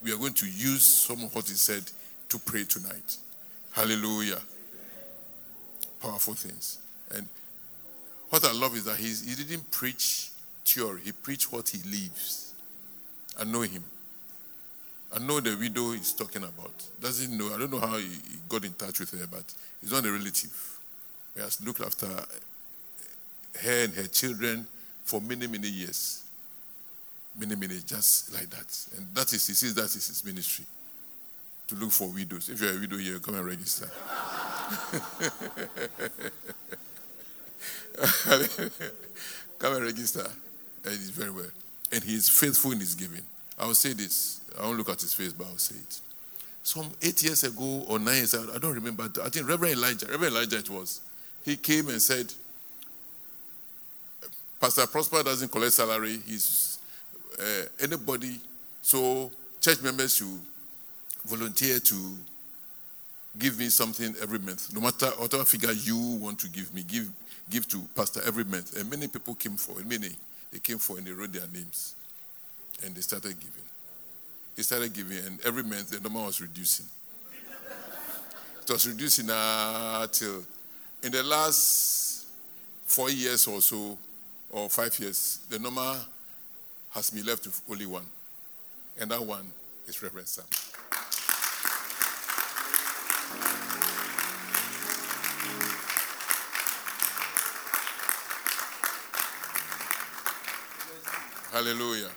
[0.03, 1.83] we are going to use some of what he said
[2.29, 3.17] to pray tonight.
[3.71, 4.39] Hallelujah.
[6.01, 6.79] Powerful things.
[7.15, 7.27] And
[8.29, 10.29] what I love is that he's, he didn't preach
[10.65, 12.53] theory, he preached what he lives.
[13.39, 13.83] I know him.
[15.13, 16.73] I know the widow he's talking about.
[16.99, 19.43] Doesn't know, I don't know how he, he got in touch with her, but
[19.79, 20.79] he's not a relative.
[21.35, 22.07] He has looked after
[23.61, 24.67] her and her children
[25.03, 26.23] for many, many years.
[27.37, 28.87] Many, many, just like that.
[28.97, 30.65] And that is, he says that is his ministry.
[31.67, 32.49] To look for widows.
[32.49, 33.89] If you're a widow here, come and register.
[39.59, 40.27] come and register.
[40.85, 41.49] And he's very well.
[41.91, 43.23] And he is faithful in his giving.
[43.59, 44.41] I will say this.
[44.59, 45.99] I won't look at his face, but I'll say it.
[46.63, 49.09] Some eight years ago or nine years ago, I don't remember.
[49.23, 51.01] I think Reverend Elijah, Reverend Elijah it was,
[51.43, 52.33] he came and said,
[54.65, 56.17] Pastor Prosper doesn't collect salary.
[56.25, 56.79] He's
[57.39, 58.39] uh, anybody.
[58.81, 59.29] So
[59.61, 60.39] church members should
[61.23, 61.95] volunteer to
[63.37, 64.73] give me something every month.
[64.73, 67.07] No matter whatever figure you want to give me, give
[67.47, 68.75] give to pastor every month.
[68.75, 70.09] And many people came for many
[70.51, 71.93] they came for and they wrote their names.
[72.83, 73.67] And they started giving.
[74.55, 76.87] They started giving, and every month the number was reducing.
[78.63, 80.43] it was reducing uh, till
[81.03, 82.25] in the last
[82.87, 83.95] four years or so,
[84.55, 85.99] or five years, the number
[86.91, 88.05] has been left with only one.
[88.97, 89.45] And that one
[89.85, 90.45] is Reverend Sam.
[101.51, 102.11] Hallelujah.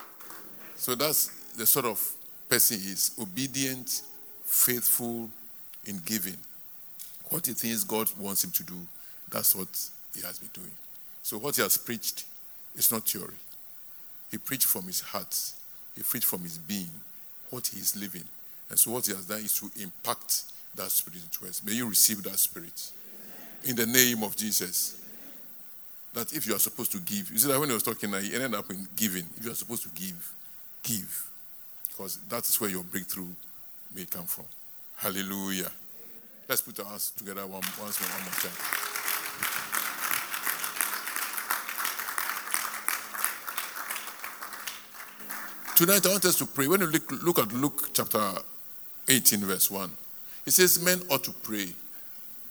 [0.77, 2.01] So that's the sort of
[2.49, 4.03] person he is obedient,
[4.45, 5.29] faithful
[5.87, 6.39] in giving.
[7.31, 8.77] What he thinks God wants him to do,
[9.29, 9.69] that's what
[10.15, 10.71] he has been doing.
[11.29, 12.25] So what he has preached
[12.75, 13.35] is not theory.
[14.31, 15.39] He preached from his heart,
[15.95, 16.89] he preached from his being,
[17.51, 18.25] what he is living.
[18.71, 21.63] And so what he has done is to impact that spirit into us.
[21.63, 22.93] May you receive that spirit.
[23.65, 25.03] In the name of Jesus.
[26.15, 28.33] That if you are supposed to give, you see that when he was talking, he
[28.33, 29.27] ended up in giving.
[29.37, 30.33] If you are supposed to give,
[30.83, 31.29] give.
[31.91, 33.29] Because that is where your breakthrough
[33.95, 34.47] may come from.
[34.97, 35.71] Hallelujah.
[36.49, 38.78] Let's put our hands together one, once more, one more time.
[45.79, 46.67] Tonight, I want us to pray.
[46.67, 48.33] When you look, look at Luke chapter
[49.09, 49.89] 18, verse 1,
[50.45, 51.69] it says, Men ought to pray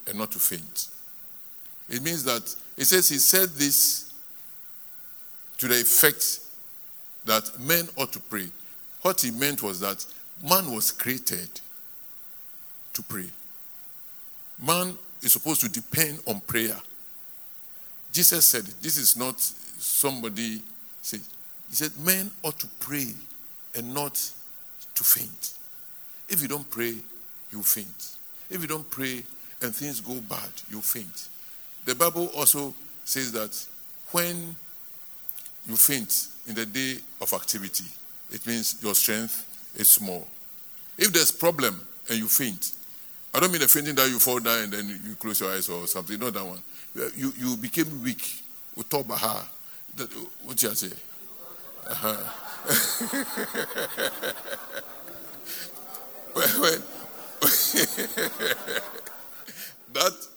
[0.08, 0.88] and not to faint.
[1.90, 4.14] It means that, it says, He said this
[5.58, 6.40] to the effect
[7.26, 8.48] that men ought to pray.
[9.02, 10.06] What he meant was that
[10.42, 11.50] man was created
[12.94, 13.30] to pray.
[14.66, 16.78] Man is supposed to depend on prayer.
[18.14, 20.62] Jesus said, This is not somebody
[21.02, 21.20] say.
[21.70, 23.14] He said, Men ought to pray
[23.76, 24.14] and not
[24.96, 25.54] to faint.
[26.30, 26.96] If you don't pray,
[27.52, 28.16] you faint.
[28.50, 29.24] If you don't pray
[29.62, 31.30] and things go bad, you faint.
[31.86, 32.74] The Bible also
[33.06, 33.66] says that
[34.12, 34.56] when
[35.68, 37.86] you faint in the day of activity,
[38.32, 40.28] it means your strength is small.
[40.98, 42.72] If there's problem and you faint,
[43.34, 45.70] I don't mean the fainting that you fall down and then you close your eyes
[45.70, 46.20] or something.
[46.20, 46.62] Not that one.
[47.16, 48.42] You you became weak.
[48.74, 48.92] What
[50.64, 50.92] you say?
[51.90, 52.18] Uh-huh.
[56.34, 56.82] when,
[59.94, 60.28] that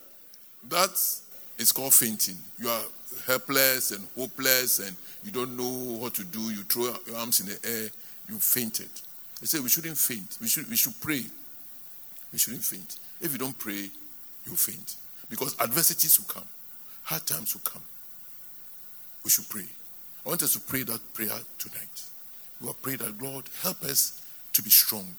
[0.69, 1.21] that
[1.59, 2.37] is called fainting.
[2.59, 2.83] You are
[3.27, 6.41] helpless and hopeless and you don't know what to do.
[6.41, 7.89] You throw your arms in the air.
[8.29, 8.91] You fainted.
[9.41, 10.39] They say we shouldn't faint.
[10.41, 11.25] We should we should pray.
[12.33, 13.01] We shouldn't faint.
[13.21, 13.91] If you don't pray,
[14.47, 14.95] you faint
[15.29, 16.47] because adversities will come,
[17.03, 17.83] hard times will come.
[19.25, 19.67] We should pray.
[20.25, 22.05] I want us to pray that prayer tonight.
[22.61, 25.15] We will pray that Lord help us to be strong.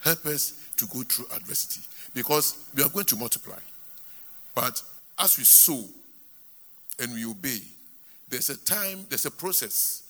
[0.00, 1.80] Help us to go through adversity
[2.14, 3.58] because we are going to multiply.
[4.54, 4.80] But
[5.18, 5.84] as we sow
[7.00, 7.60] and we obey,
[8.28, 10.02] there's a time, there's a process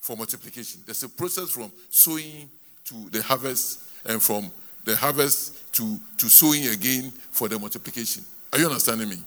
[0.00, 0.80] for multiplication.
[0.86, 2.48] There's a process from sowing
[2.86, 4.50] to the harvest and from
[4.84, 8.24] the harvest to, to sowing again for the multiplication.
[8.52, 9.18] Are you understanding me?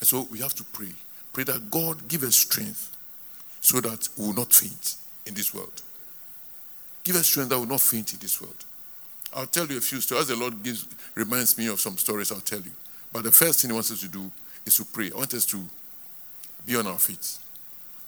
[0.00, 0.92] And so we have to pray.
[1.32, 2.89] Pray that God give us strength
[3.60, 4.96] so that we will not faint
[5.26, 5.82] in this world.
[7.04, 8.56] Give us strength that we will not faint in this world.
[9.34, 10.28] I'll tell you a few stories.
[10.28, 12.72] The Lord gives, reminds me of some stories, I'll tell you.
[13.12, 14.30] But the first thing He wants us to do
[14.66, 15.10] is to pray.
[15.14, 15.62] I want us to
[16.66, 17.38] be on our feet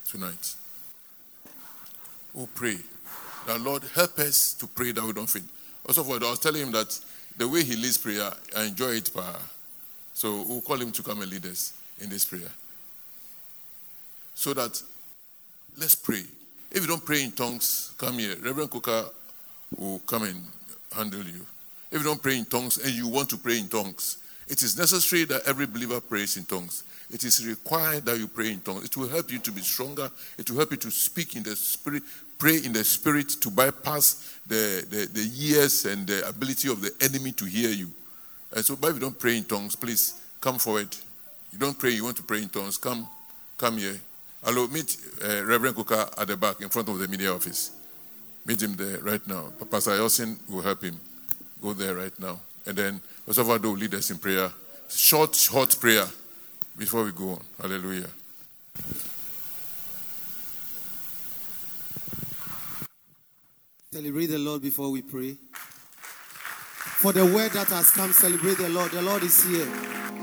[0.08, 0.54] tonight.
[2.36, 2.78] Oh, pray.
[3.46, 5.48] That Lord help us to pray that we don't faint.
[5.86, 6.98] Also, I was telling him that
[7.36, 9.10] the way he leads prayer, I enjoy it.
[10.14, 12.50] So we'll call him to come and lead us in this prayer.
[14.34, 14.80] So that
[15.78, 16.22] let's pray.
[16.70, 18.36] If you don't pray in tongues, come here.
[18.42, 19.04] Reverend Coker
[19.76, 20.42] will come and
[20.94, 21.44] handle you.
[21.90, 24.18] If you don't pray in tongues and you want to pray in tongues,
[24.48, 26.84] it is necessary that every believer prays in tongues.
[27.10, 28.84] It is required that you pray in tongues.
[28.84, 30.10] It will help you to be stronger.
[30.38, 32.02] It will help you to speak in the spirit,
[32.38, 36.90] pray in the spirit to bypass the, the, the ears and the ability of the
[37.02, 37.90] enemy to hear you.
[38.54, 40.94] And so, but if you don't pray in tongues, please come forward.
[41.52, 43.06] You don't pray, you want to pray in tongues, come,
[43.58, 44.00] come here.
[44.44, 47.70] Hello, meet uh, Reverend Kuka at the back in front of the media office.
[48.44, 49.52] Meet him there right now.
[49.70, 50.98] Pastor Yosin will help him.
[51.62, 52.40] Go there right now.
[52.66, 54.50] And then Pastor Vado will lead us in prayer.
[54.88, 56.06] Short, short prayer
[56.76, 57.44] before we go on.
[57.60, 58.08] Hallelujah.
[63.92, 65.36] Celebrate the Lord before we pray.
[66.98, 68.90] For the word that has come, celebrate the Lord.
[68.90, 70.21] The Lord is here.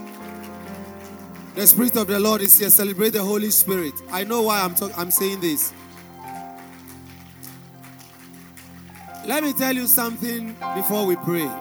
[1.60, 2.70] The Spirit of the Lord is here.
[2.70, 3.94] Celebrate the Holy Spirit.
[4.12, 5.74] I know why I'm, talk- I'm saying this.
[9.28, 11.52] Let me tell you something before we pray.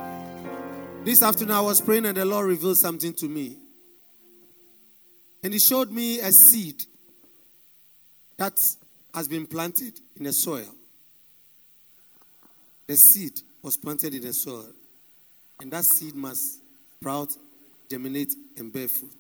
[1.03, 3.57] This afternoon I was praying and the Lord revealed something to me.
[5.43, 6.85] And He showed me a seed
[8.37, 8.57] that
[9.13, 10.77] has been planted in the soil.
[12.87, 13.33] The seed
[13.65, 14.69] was planted in the soil,
[15.61, 16.61] and that seed must
[17.01, 17.37] sprout,
[17.91, 19.11] germinate, and bear fruit.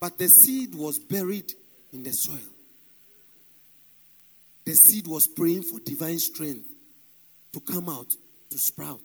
[0.00, 1.52] But the seed was buried
[1.92, 2.38] in the soil.
[4.64, 6.68] The seed was praying for divine strength
[7.52, 8.12] to come out,
[8.50, 9.00] to sprout,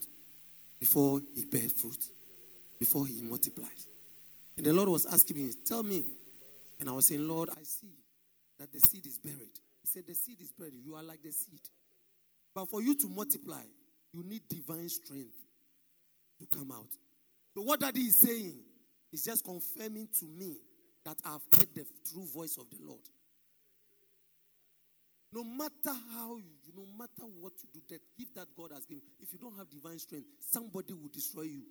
[0.80, 2.04] before he bear fruit,
[2.80, 3.88] before he multiplies.
[4.58, 6.04] And the Lord was asking me, Tell me.
[6.80, 7.94] And I was saying, Lord, I see
[8.60, 9.54] that the seed is buried.
[9.82, 10.74] He said, The seed is buried.
[10.84, 11.62] You are like the seed.
[12.54, 13.62] But for you to multiply,
[14.14, 15.38] you need divine strength
[16.40, 16.90] to come out.
[17.54, 18.56] So, what that that is saying
[19.14, 20.56] is just confirming to me
[21.06, 23.02] that I've heard the true voice of the Lord.
[25.34, 29.04] No matter how you, no matter what you do, that gift that God has given,
[29.22, 31.62] if you don't have divine strength, somebody will destroy you.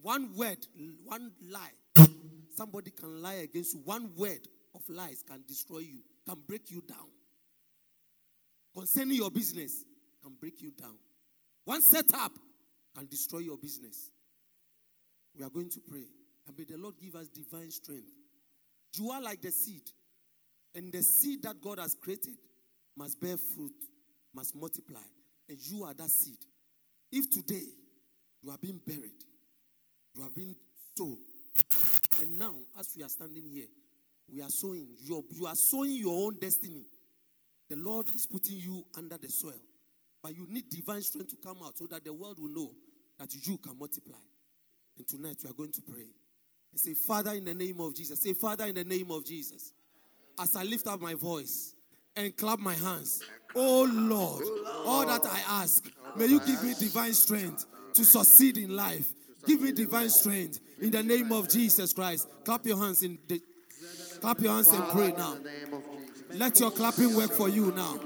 [0.00, 0.64] One word,
[1.04, 2.06] one lie,
[2.54, 3.80] somebody can lie against you.
[3.84, 7.08] One word of lies can destroy you, can break you down.
[8.74, 9.84] Concerning your business,
[10.22, 10.96] can break you down.
[11.64, 12.32] One setup
[12.96, 14.10] can destroy your business.
[15.36, 16.06] We are going to pray.
[16.46, 18.06] And may the Lord give us divine strength.
[18.94, 19.82] You are like the seed.
[20.74, 22.34] And the seed that God has created
[22.96, 23.72] must bear fruit,
[24.34, 25.00] must multiply.
[25.48, 26.38] And you are that seed.
[27.10, 27.66] If today
[28.42, 29.24] you are being buried,
[30.14, 30.54] you have been
[30.96, 31.18] sown,
[32.20, 33.66] and now as we are standing here,
[34.32, 34.86] we are sowing.
[35.02, 36.84] You you are sowing your own destiny.
[37.68, 39.60] The Lord is putting you under the soil.
[40.22, 42.70] But you need divine strength to come out so that the world will know
[43.18, 44.18] that you can multiply.
[44.98, 46.08] And tonight we are going to pray.
[46.74, 48.22] Say, Father, in the name of Jesus.
[48.22, 49.72] Say, Father, in the name of Jesus.
[50.38, 51.74] As I lift up my voice
[52.16, 53.22] and clap my hands,
[53.54, 54.44] oh Lord,
[54.86, 55.84] all that I ask,
[56.16, 59.12] may you give me divine strength to succeed in life.
[59.46, 62.28] Give me divine strength in the name of Jesus Christ.
[62.44, 63.42] Clap your hands in the
[64.20, 65.36] clap your hands and pray now.
[66.34, 67.98] Let your clapping work for you now.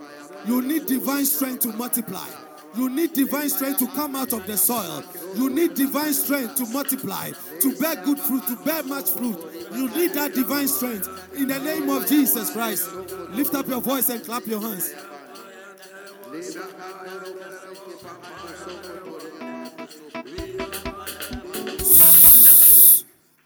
[0.46, 2.28] You need divine strength to multiply.
[2.76, 5.02] You need divine strength to come out of the soil.
[5.34, 7.30] You need divine strength to multiply,
[7.64, 9.38] to bear good fruit, to bear much fruit.
[9.72, 12.92] You need that divine strength in the name of Jesus Christ.
[13.30, 14.92] Lift up your voice and clap your hands.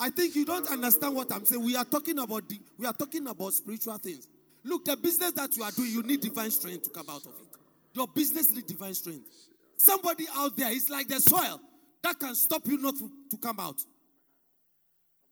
[0.01, 1.65] I think you don't understand what I'm saying.
[1.65, 4.27] We are talking about the, we are talking about spiritual things.
[4.65, 7.33] Look, the business that you are doing, you need divine strength to come out of
[7.41, 7.57] it.
[7.95, 9.29] Your business needs divine strength.
[9.77, 11.61] Somebody out there is like the soil
[12.03, 13.81] that can stop you not to, to come out.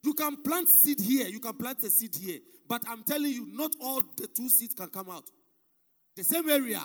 [0.06, 2.38] You can plant seed here, you can plant a seed here,
[2.68, 5.24] but I'm telling you, not all the two seeds can come out.
[6.14, 6.80] The same area.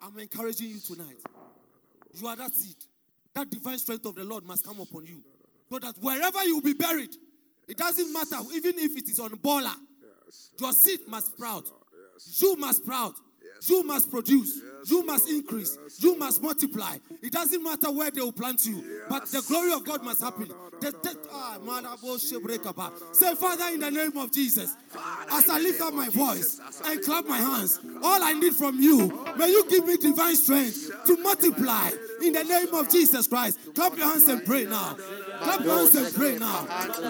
[0.00, 1.18] I'm encouraging you tonight.
[2.14, 2.76] You are that seed.
[3.34, 5.22] That divine strength of the Lord must come upon you.
[5.70, 7.14] So that wherever you will be buried,
[7.68, 9.76] it doesn't matter, even if it is on bola,
[10.58, 11.68] your seed must sprout.
[12.38, 13.16] You must sprout.
[13.62, 14.60] You must produce.
[14.86, 15.78] You must increase.
[15.98, 16.98] You must multiply.
[17.22, 20.48] It doesn't matter where they will plant you, but the glory of God must happen.
[20.80, 22.78] The, the, ah, man, I will shake break up.
[23.12, 24.74] Say, Father, in the name of Jesus,
[25.30, 29.26] as I lift up my voice and clap my hands, all I need from you,
[29.38, 31.90] may you give me divine strength to multiply
[32.26, 33.58] in the name of Jesus Christ.
[33.74, 34.96] Clap your hands and pray now.
[35.42, 36.64] Clap your hands and pray now.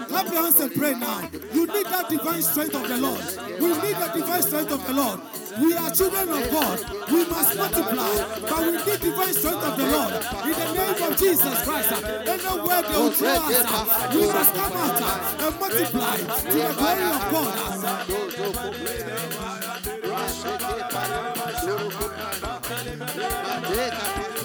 [0.09, 1.29] Clap your hands and pray now.
[1.53, 3.21] You need that divine strength of the Lord.
[3.61, 5.21] We need the divine strength of the Lord.
[5.61, 6.81] We are children of God.
[7.11, 10.15] We must multiply, but we need divine strength of the Lord.
[10.45, 15.03] In the name of Jesus Christ, anywhere they will throw us, we must come out
[15.41, 17.55] and multiply to the glory of God.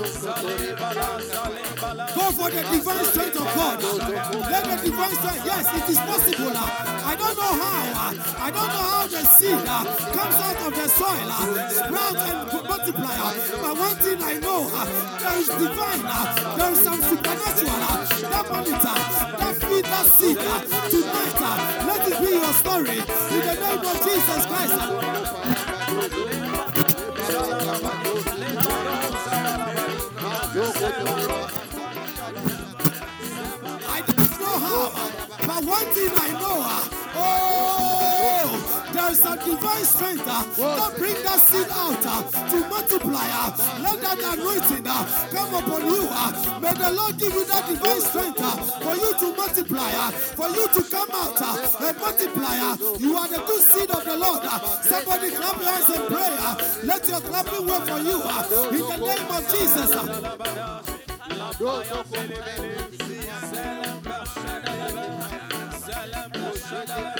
[0.10, 0.26] Go
[2.34, 3.78] for the divine strength of God.
[4.50, 6.54] Let the divine strength, yes, it is possible.
[6.56, 7.80] I don't know how.
[8.40, 12.52] I don't know how the seed uh, comes out of the soil, uh, sprout and
[12.68, 13.16] multiply.
[13.16, 14.70] Uh, but one thing I know,
[15.20, 16.02] there is divine,
[16.58, 17.80] there is some supernatural.
[18.30, 18.98] That monitor,
[19.38, 20.38] that feed, that seed
[20.90, 21.40] tonight.
[21.86, 25.30] Let it be your story in the name of Jesus Christ.
[30.72, 30.82] I
[34.06, 34.92] don't know how,
[35.48, 36.99] but one thing I know,
[39.20, 40.44] is a divine strength uh,
[40.76, 43.28] that bring that seed out uh, to multiply.
[43.28, 43.52] Uh,
[43.82, 46.08] let that anointing uh, come upon you.
[46.10, 50.12] Uh, may the Lord give you that divine strength uh, for you to multiply, uh,
[50.12, 52.58] for you to come out uh, and multiply.
[52.60, 54.42] Uh, you are the good seed of the Lord.
[54.44, 56.36] Uh, somebody clap your hands and pray.
[56.40, 59.92] Uh, let your clapping work for you uh, in the name of Jesus.
[66.72, 67.19] Uh.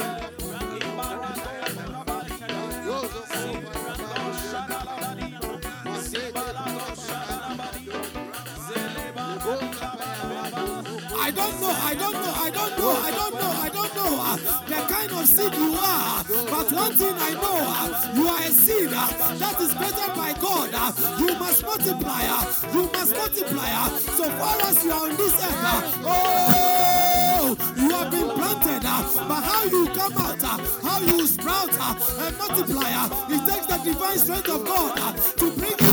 [11.30, 14.18] I don't know, I don't know, I don't know, I don't know, I don't know
[14.20, 16.24] uh, the kind of seed you are.
[16.50, 20.34] But one thing I know, uh, you are a seed uh, that is better by
[20.42, 20.72] God.
[20.74, 23.70] Uh, you must multiply, uh, you must multiply.
[23.70, 28.82] Uh, so far as you are on this earth, oh, you have been planted.
[28.82, 30.42] But how you come out,
[30.82, 32.90] how you sprout and multiply,
[33.30, 35.89] it takes the divine strength of God to bring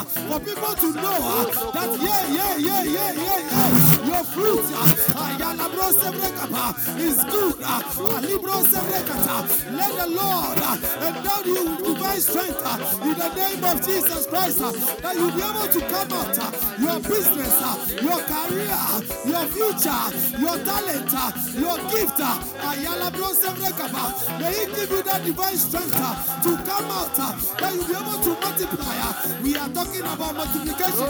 [0.00, 5.01] for people to know uh, that, yeah, yeah, yeah, yeah, yeah, yeah, your fruit uh,
[5.26, 6.64] ayala bro sebrekapa,
[6.98, 7.56] is good.
[7.62, 7.82] uh,
[8.16, 9.36] alibro sebrekata.
[9.76, 14.26] Let the Lord uh, endow you with divine strength uh, in the name of Jesus
[14.26, 18.82] Christ uh, that you'll be able to come out uh, your business, uh, your career,
[19.24, 20.04] your future,
[20.38, 21.12] your talent,
[21.54, 22.20] your gift.
[22.20, 24.38] ayala bro sebrekapa.
[24.40, 25.94] May He give you that divine strength
[26.42, 28.96] to come out that you'll be able to multiply.
[29.42, 31.08] We are talking about multiplication.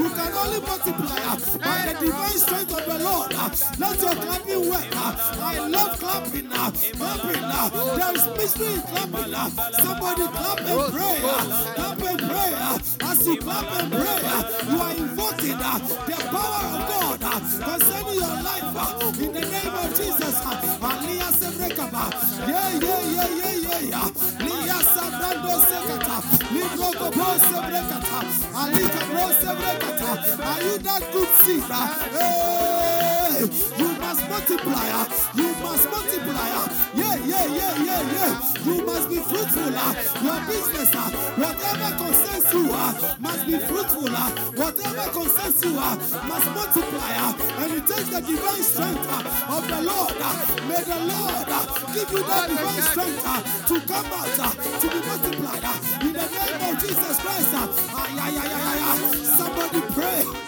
[0.00, 1.20] You can only multiply
[1.60, 3.30] by the divine strength of the Lord.
[3.78, 4.86] Let your clapping work.
[4.96, 6.46] I love clapping.
[6.52, 6.70] uh.
[6.70, 7.44] Clapping.
[7.44, 7.96] uh.
[7.96, 9.34] There is mystery in clapping.
[9.34, 9.50] uh.
[9.82, 11.20] Somebody clap and pray.
[11.74, 12.52] Clap and pray.
[13.08, 14.20] As you clap and pray,
[14.70, 19.18] you are invoking the power of God concerning your life.
[19.20, 20.40] In the name of Jesus.
[22.46, 24.08] Yeah, yeah, yeah, yeah, yeah, yeah.
[24.44, 26.16] Liya Sabrando Sekata.
[26.52, 28.18] Libro Kobo Sebrekata.
[28.60, 30.10] Alika Bro Sebrekata.
[30.46, 31.64] Are you that good seed?
[31.70, 33.19] uh?
[33.40, 35.06] You must multiply.
[35.34, 36.48] You must multiply.
[36.94, 38.32] Yeah, yeah, yeah, yeah, yeah.
[38.64, 39.72] You must be fruitful.
[40.20, 40.92] Your business,
[41.40, 42.64] whatever concerns you,
[43.18, 44.10] must be fruitful.
[44.60, 47.12] Whatever concerns you, must multiply.
[47.60, 49.08] And it takes the divine strength
[49.48, 50.14] of the Lord.
[50.68, 51.48] May the Lord
[51.94, 53.24] give you that divine strength
[53.68, 54.36] to come out,
[54.80, 55.64] to be multiplied.
[56.02, 57.50] In the name of Jesus Christ.
[59.36, 60.39] Somebody pray.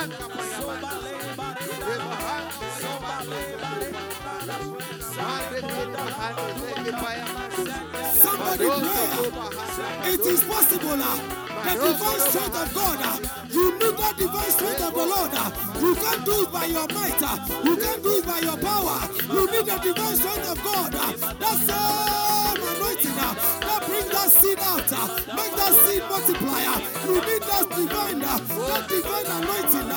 [0.00, 0.16] Somebody
[8.64, 10.12] pray.
[10.12, 11.02] It is possible.
[11.02, 12.98] uh, The divine strength of God.
[13.02, 13.18] uh,
[13.50, 15.34] You need that divine strength of the Lord.
[15.34, 15.50] uh,
[15.80, 17.22] You can't do it by your might.
[17.22, 18.98] uh, You can't do it by your power.
[19.34, 20.92] You need the divine strength of God.
[20.92, 24.90] That same anointing that bring that seed out.
[25.36, 26.62] Make that seed multiply.
[26.64, 29.90] uh, You need that divine, that divine anointing.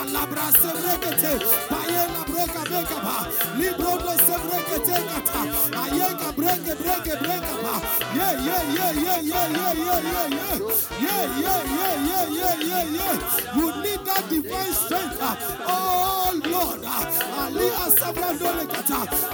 [0.00, 1.32] Alabra sevrekete,
[1.70, 3.16] payela breka beka ba,
[3.58, 5.40] libro do sevrekete kata,
[5.82, 7.74] ayeka breke breke breka ba.
[8.16, 10.39] Yeah, yeah, yeah, yeah, yeah, yeah, yeah, yeah, yeah.
[10.60, 13.56] Yeah, yeah, yeah, yeah, yeah, yeah, yeah.
[13.56, 15.16] You need that divine strength.
[15.22, 15.36] uh,
[15.66, 17.70] Oh Lord, uh, Ali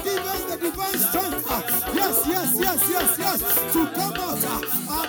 [0.04, 1.50] give us the divine strength.
[1.50, 1.62] uh,
[1.94, 3.72] Yes, yes, yes, yes, yes.
[3.72, 4.44] To come out,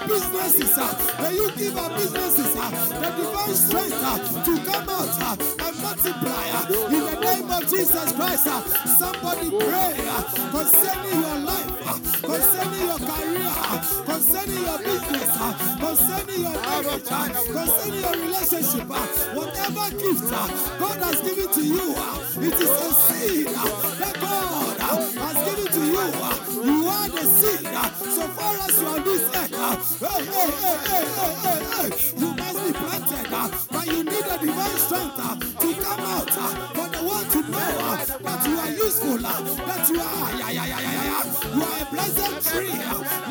[0.08, 2.70] businesses, uh, may you give our businesses uh,
[3.02, 7.62] the divine strength uh, to come out uh, and multiply uh, in the name of
[7.70, 8.48] Jesus Christ.
[8.48, 8.62] uh,
[8.98, 15.78] Somebody pray uh, concerning your life, uh, concerning your career, uh, concerning your business, uh,
[15.80, 20.48] concerning your marriage, uh, concerning your relationship, uh, whatever gift uh,
[20.80, 25.38] God has given to you, uh, it is a seed uh, that God uh, has
[25.46, 26.64] given you.
[26.64, 27.68] You are the seed.
[28.16, 29.76] So far as you are this earth, uh,
[30.08, 34.26] hey, hey, hey, hey, hey, hey, hey, you must be planted, uh, but you need
[34.26, 38.42] a divine strength uh, to come out uh, for the world to know uh, that
[38.48, 41.86] you are useful, uh, that you are, yeah, yeah, yeah, yeah, yeah, you are a
[41.92, 42.76] blessed tree.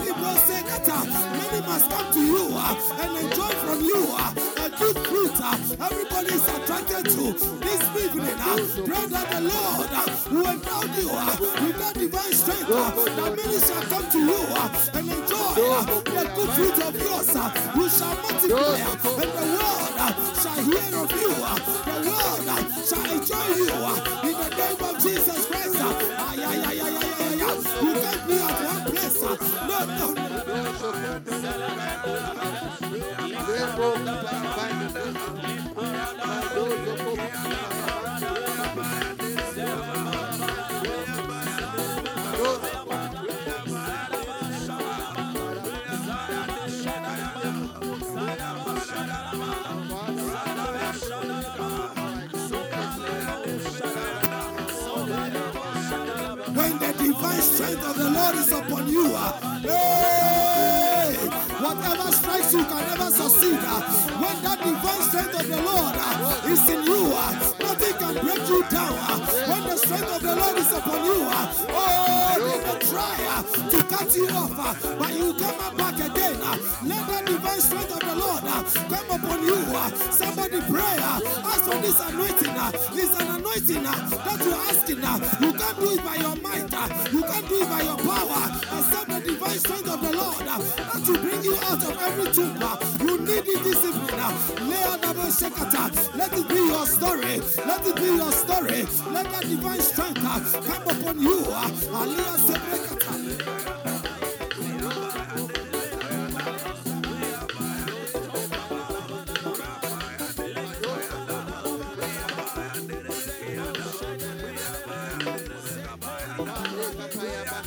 [0.05, 0.87] Libro say that
[1.33, 5.37] many must come to you and enjoy from you a good fruit.
[5.81, 7.25] Everybody is attracted to
[7.61, 8.39] this evening.
[8.87, 9.91] Pray that the Lord
[10.31, 11.09] will endow you
[11.67, 15.59] with that divine strength strength uh, that many shall come to you uh, and enjoy
[15.67, 17.35] uh, the good fruit of yours.
[17.75, 19.91] You shall multiply, and the world
[20.39, 21.33] shall hear of you.
[21.87, 22.47] The world
[22.87, 23.71] shall enjoy you
[24.29, 25.75] in the name of Jesus Christ.
[25.75, 27.57] Ay, ay, ay, ay, ay, ay, ay.
[27.83, 29.19] You can't be at one place.
[29.67, 30.07] No, no.
[57.97, 59.07] Of the Lord is upon you,
[59.63, 61.15] hey,
[61.61, 63.59] whatever strikes you can never succeed.
[64.21, 65.97] when that divine strength of the Lord
[66.47, 67.56] is in you,
[68.13, 68.95] can break you down.
[69.51, 73.43] when the strength of the Lord is upon you, ah, oh, they may try ah,
[73.71, 76.39] to cut you off, ah, but you come back again.
[76.87, 79.59] let that divine strength of the Lord come upon you.
[80.13, 80.97] somebody pray.
[81.51, 82.55] ask for this anointing.
[82.95, 85.03] it's an anointing that you are asking.
[85.43, 86.71] you can't do it by your might.
[87.13, 88.96] You can't do it by your power
[89.57, 90.59] the strength of the Lord uh,
[91.01, 92.59] to bring you out of every tomb.
[92.61, 94.07] Uh, you need it this evening.
[96.15, 97.41] Let it be your story.
[97.65, 98.85] Let it be your story.
[99.13, 101.47] Let that divine strength uh, come upon you.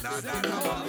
[0.02, 0.89] da da da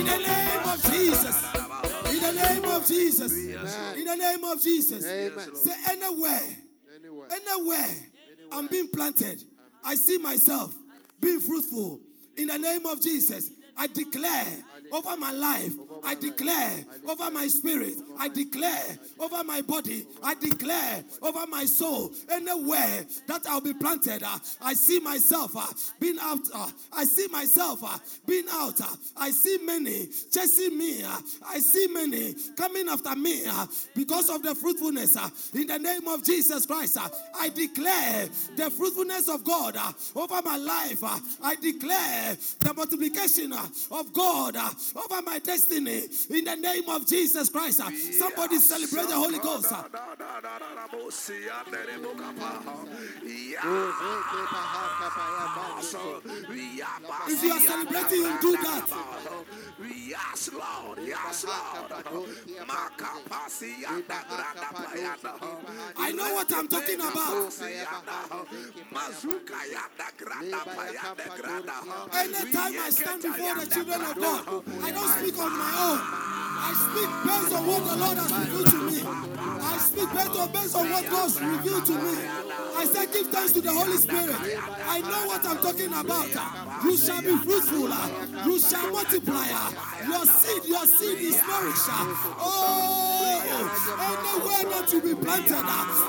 [0.00, 1.44] In the name of Jesus.
[2.10, 3.32] In the name of Jesus.
[3.96, 5.04] In the name of Jesus.
[5.04, 6.40] Say anywhere.
[7.30, 7.90] Anywhere.
[8.50, 9.42] I'm being planted.
[9.84, 10.74] I see myself
[11.20, 12.00] being fruitful.
[12.38, 13.50] In the name of Jesus.
[13.76, 14.46] I declare
[14.90, 15.74] over my life.
[16.02, 17.94] I declare over my spirit.
[18.20, 22.12] I declare over my body, I declare over my soul.
[22.30, 25.66] Anywhere that I'll be planted, uh, I see myself uh,
[25.98, 26.40] being out.
[26.54, 27.96] uh, I see myself uh,
[28.26, 28.78] being out.
[28.78, 31.02] uh, I see many chasing me.
[31.02, 31.16] uh,
[31.48, 33.44] I see many coming after me
[33.96, 35.16] because of the fruitfulness.
[35.54, 36.98] in the name of Jesus Christ,
[37.34, 39.78] I declare the fruitfulness of God
[40.14, 41.02] over my life.
[41.42, 44.56] I declare the multiplication of God
[44.94, 46.02] over my destiny.
[46.28, 47.80] In the name of Jesus Christ,
[48.12, 49.72] somebody celebrate the Holy Ghost.
[57.28, 58.86] If you are celebrating, you do that.
[60.06, 60.98] Yes, Lord.
[61.06, 61.92] Yes, Lord.
[65.96, 67.52] I know what I'm talking about.
[72.12, 76.29] Anytime I stand before the children of God, I don't speak on my own.
[76.62, 79.00] I speak based on what the Lord has revealed to me.
[79.62, 82.14] I speak based on, based on what God's revealed to me.
[82.76, 84.36] I say, give thanks to the Holy Spirit.
[84.86, 86.28] I know what I'm talking about.
[86.84, 87.88] You shall be fruitful.
[88.44, 89.48] You shall multiply.
[90.06, 91.88] Your seed, your seed is nourished.
[92.38, 93.09] Oh,
[93.50, 95.64] anywhere that you be planted,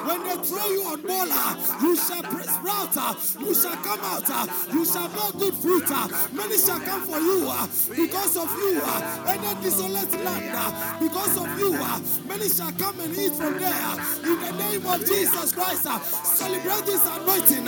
[0.07, 2.95] when they throw you on bola, you shall press sprout.
[3.39, 4.29] You shall come out.
[4.73, 5.89] You shall bear good fruit.
[6.33, 8.81] Many shall come for you uh, because of you.
[8.83, 11.71] Uh, Any desolate land uh, because of you.
[12.27, 13.91] Many shall come and eat from there.
[14.23, 15.83] In the name of Jesus Christ,
[16.25, 17.67] celebrate this anointing.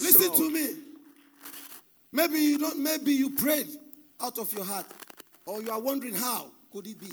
[0.00, 0.57] Listen to me.
[2.12, 2.78] Maybe you don't.
[2.78, 3.68] Maybe you prayed
[4.20, 4.86] out of your heart,
[5.46, 7.12] or you are wondering how could it be.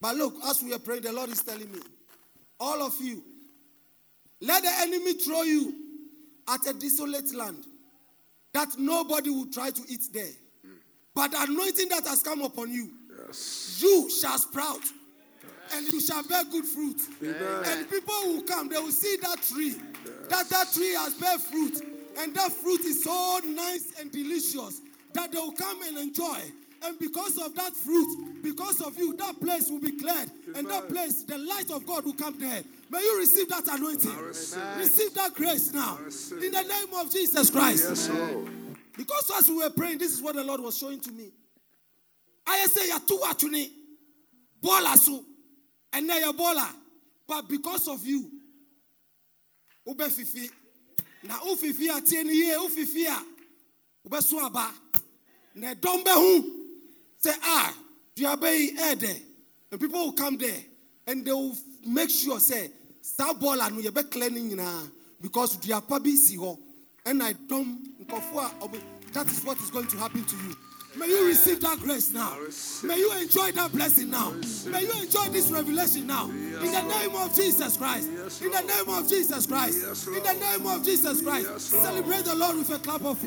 [0.00, 1.78] But look, as we are praying, the Lord is telling me,
[2.58, 3.22] all of you,
[4.40, 5.74] let the enemy throw you
[6.48, 7.64] at a desolate land
[8.52, 10.32] that nobody will try to eat there.
[11.14, 12.90] But the anointing that has come upon you,
[13.78, 14.82] you shall sprout
[15.74, 17.00] and you shall bear good fruit.
[17.22, 19.76] And people will come, they will see that tree,
[20.28, 21.80] that that tree has bear fruit,
[22.18, 24.80] and that fruit is so nice and delicious
[25.14, 26.38] that they will come and enjoy.
[26.84, 30.30] And because of that fruit, because of you, that place will be cleared.
[30.56, 32.62] And that place, the light of God will come there.
[32.90, 34.16] May you receive that anointing.
[34.78, 35.98] Receive that grace now.
[35.98, 38.10] In the name of Jesus Christ.
[38.96, 41.30] Because as we were praying, this is what the Lord was showing to me.
[42.46, 43.70] I say, Yatu atuni,
[44.60, 45.24] bola su,
[45.92, 46.68] and now you're bola.
[47.26, 48.28] But because of you,
[49.86, 50.50] ube fifi,
[51.22, 53.22] na ufifi a tieni ye ufifi a,
[54.04, 54.70] ube suaba,
[55.54, 56.44] na dombe hu,
[57.18, 57.74] say ah,
[58.16, 59.22] duabe ede,
[59.70, 60.62] and people will come there
[61.06, 61.56] and they will
[61.86, 62.70] make sure say,
[63.00, 64.82] sa bola no yebe cleaning na
[65.20, 66.38] because duapa bi si
[67.04, 67.78] and I don't,
[69.12, 70.56] that is what is going to happen to you.
[70.94, 72.36] May you receive that grace now.
[72.84, 74.34] May you enjoy that blessing now.
[74.66, 76.28] May you enjoy this revelation now.
[76.28, 78.08] In the name of Jesus Christ.
[78.42, 80.06] In the name of Jesus Christ.
[80.08, 81.60] In the name of Jesus Christ.
[81.60, 83.18] Celebrate the Lord with a clap of.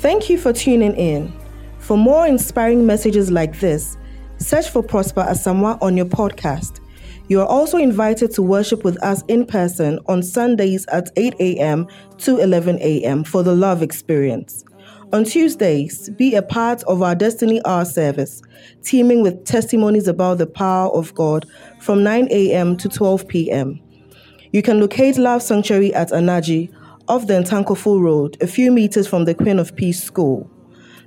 [0.00, 1.32] Thank you for tuning in.
[1.78, 3.96] For more inspiring messages like this,
[4.40, 6.80] search for Prosper Asamoah on your podcast.
[7.28, 11.86] You are also invited to worship with us in person on Sundays at 8 a.m.
[12.18, 13.22] to 11 a.m.
[13.22, 14.64] for the Love Experience.
[15.12, 18.42] On Tuesdays, be a part of our Destiny Hour service,
[18.82, 21.46] teeming with testimonies about the power of God
[21.80, 22.76] from 9 a.m.
[22.78, 23.80] to 12 p.m.
[24.52, 26.74] You can locate Love Sanctuary at Anaji
[27.08, 30.50] off the Ntankofo Road, a few meters from the Queen of Peace School.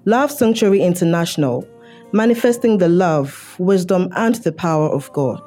[0.05, 1.67] Love Sanctuary International,
[2.13, 5.41] manifesting the love, wisdom, and the power of God.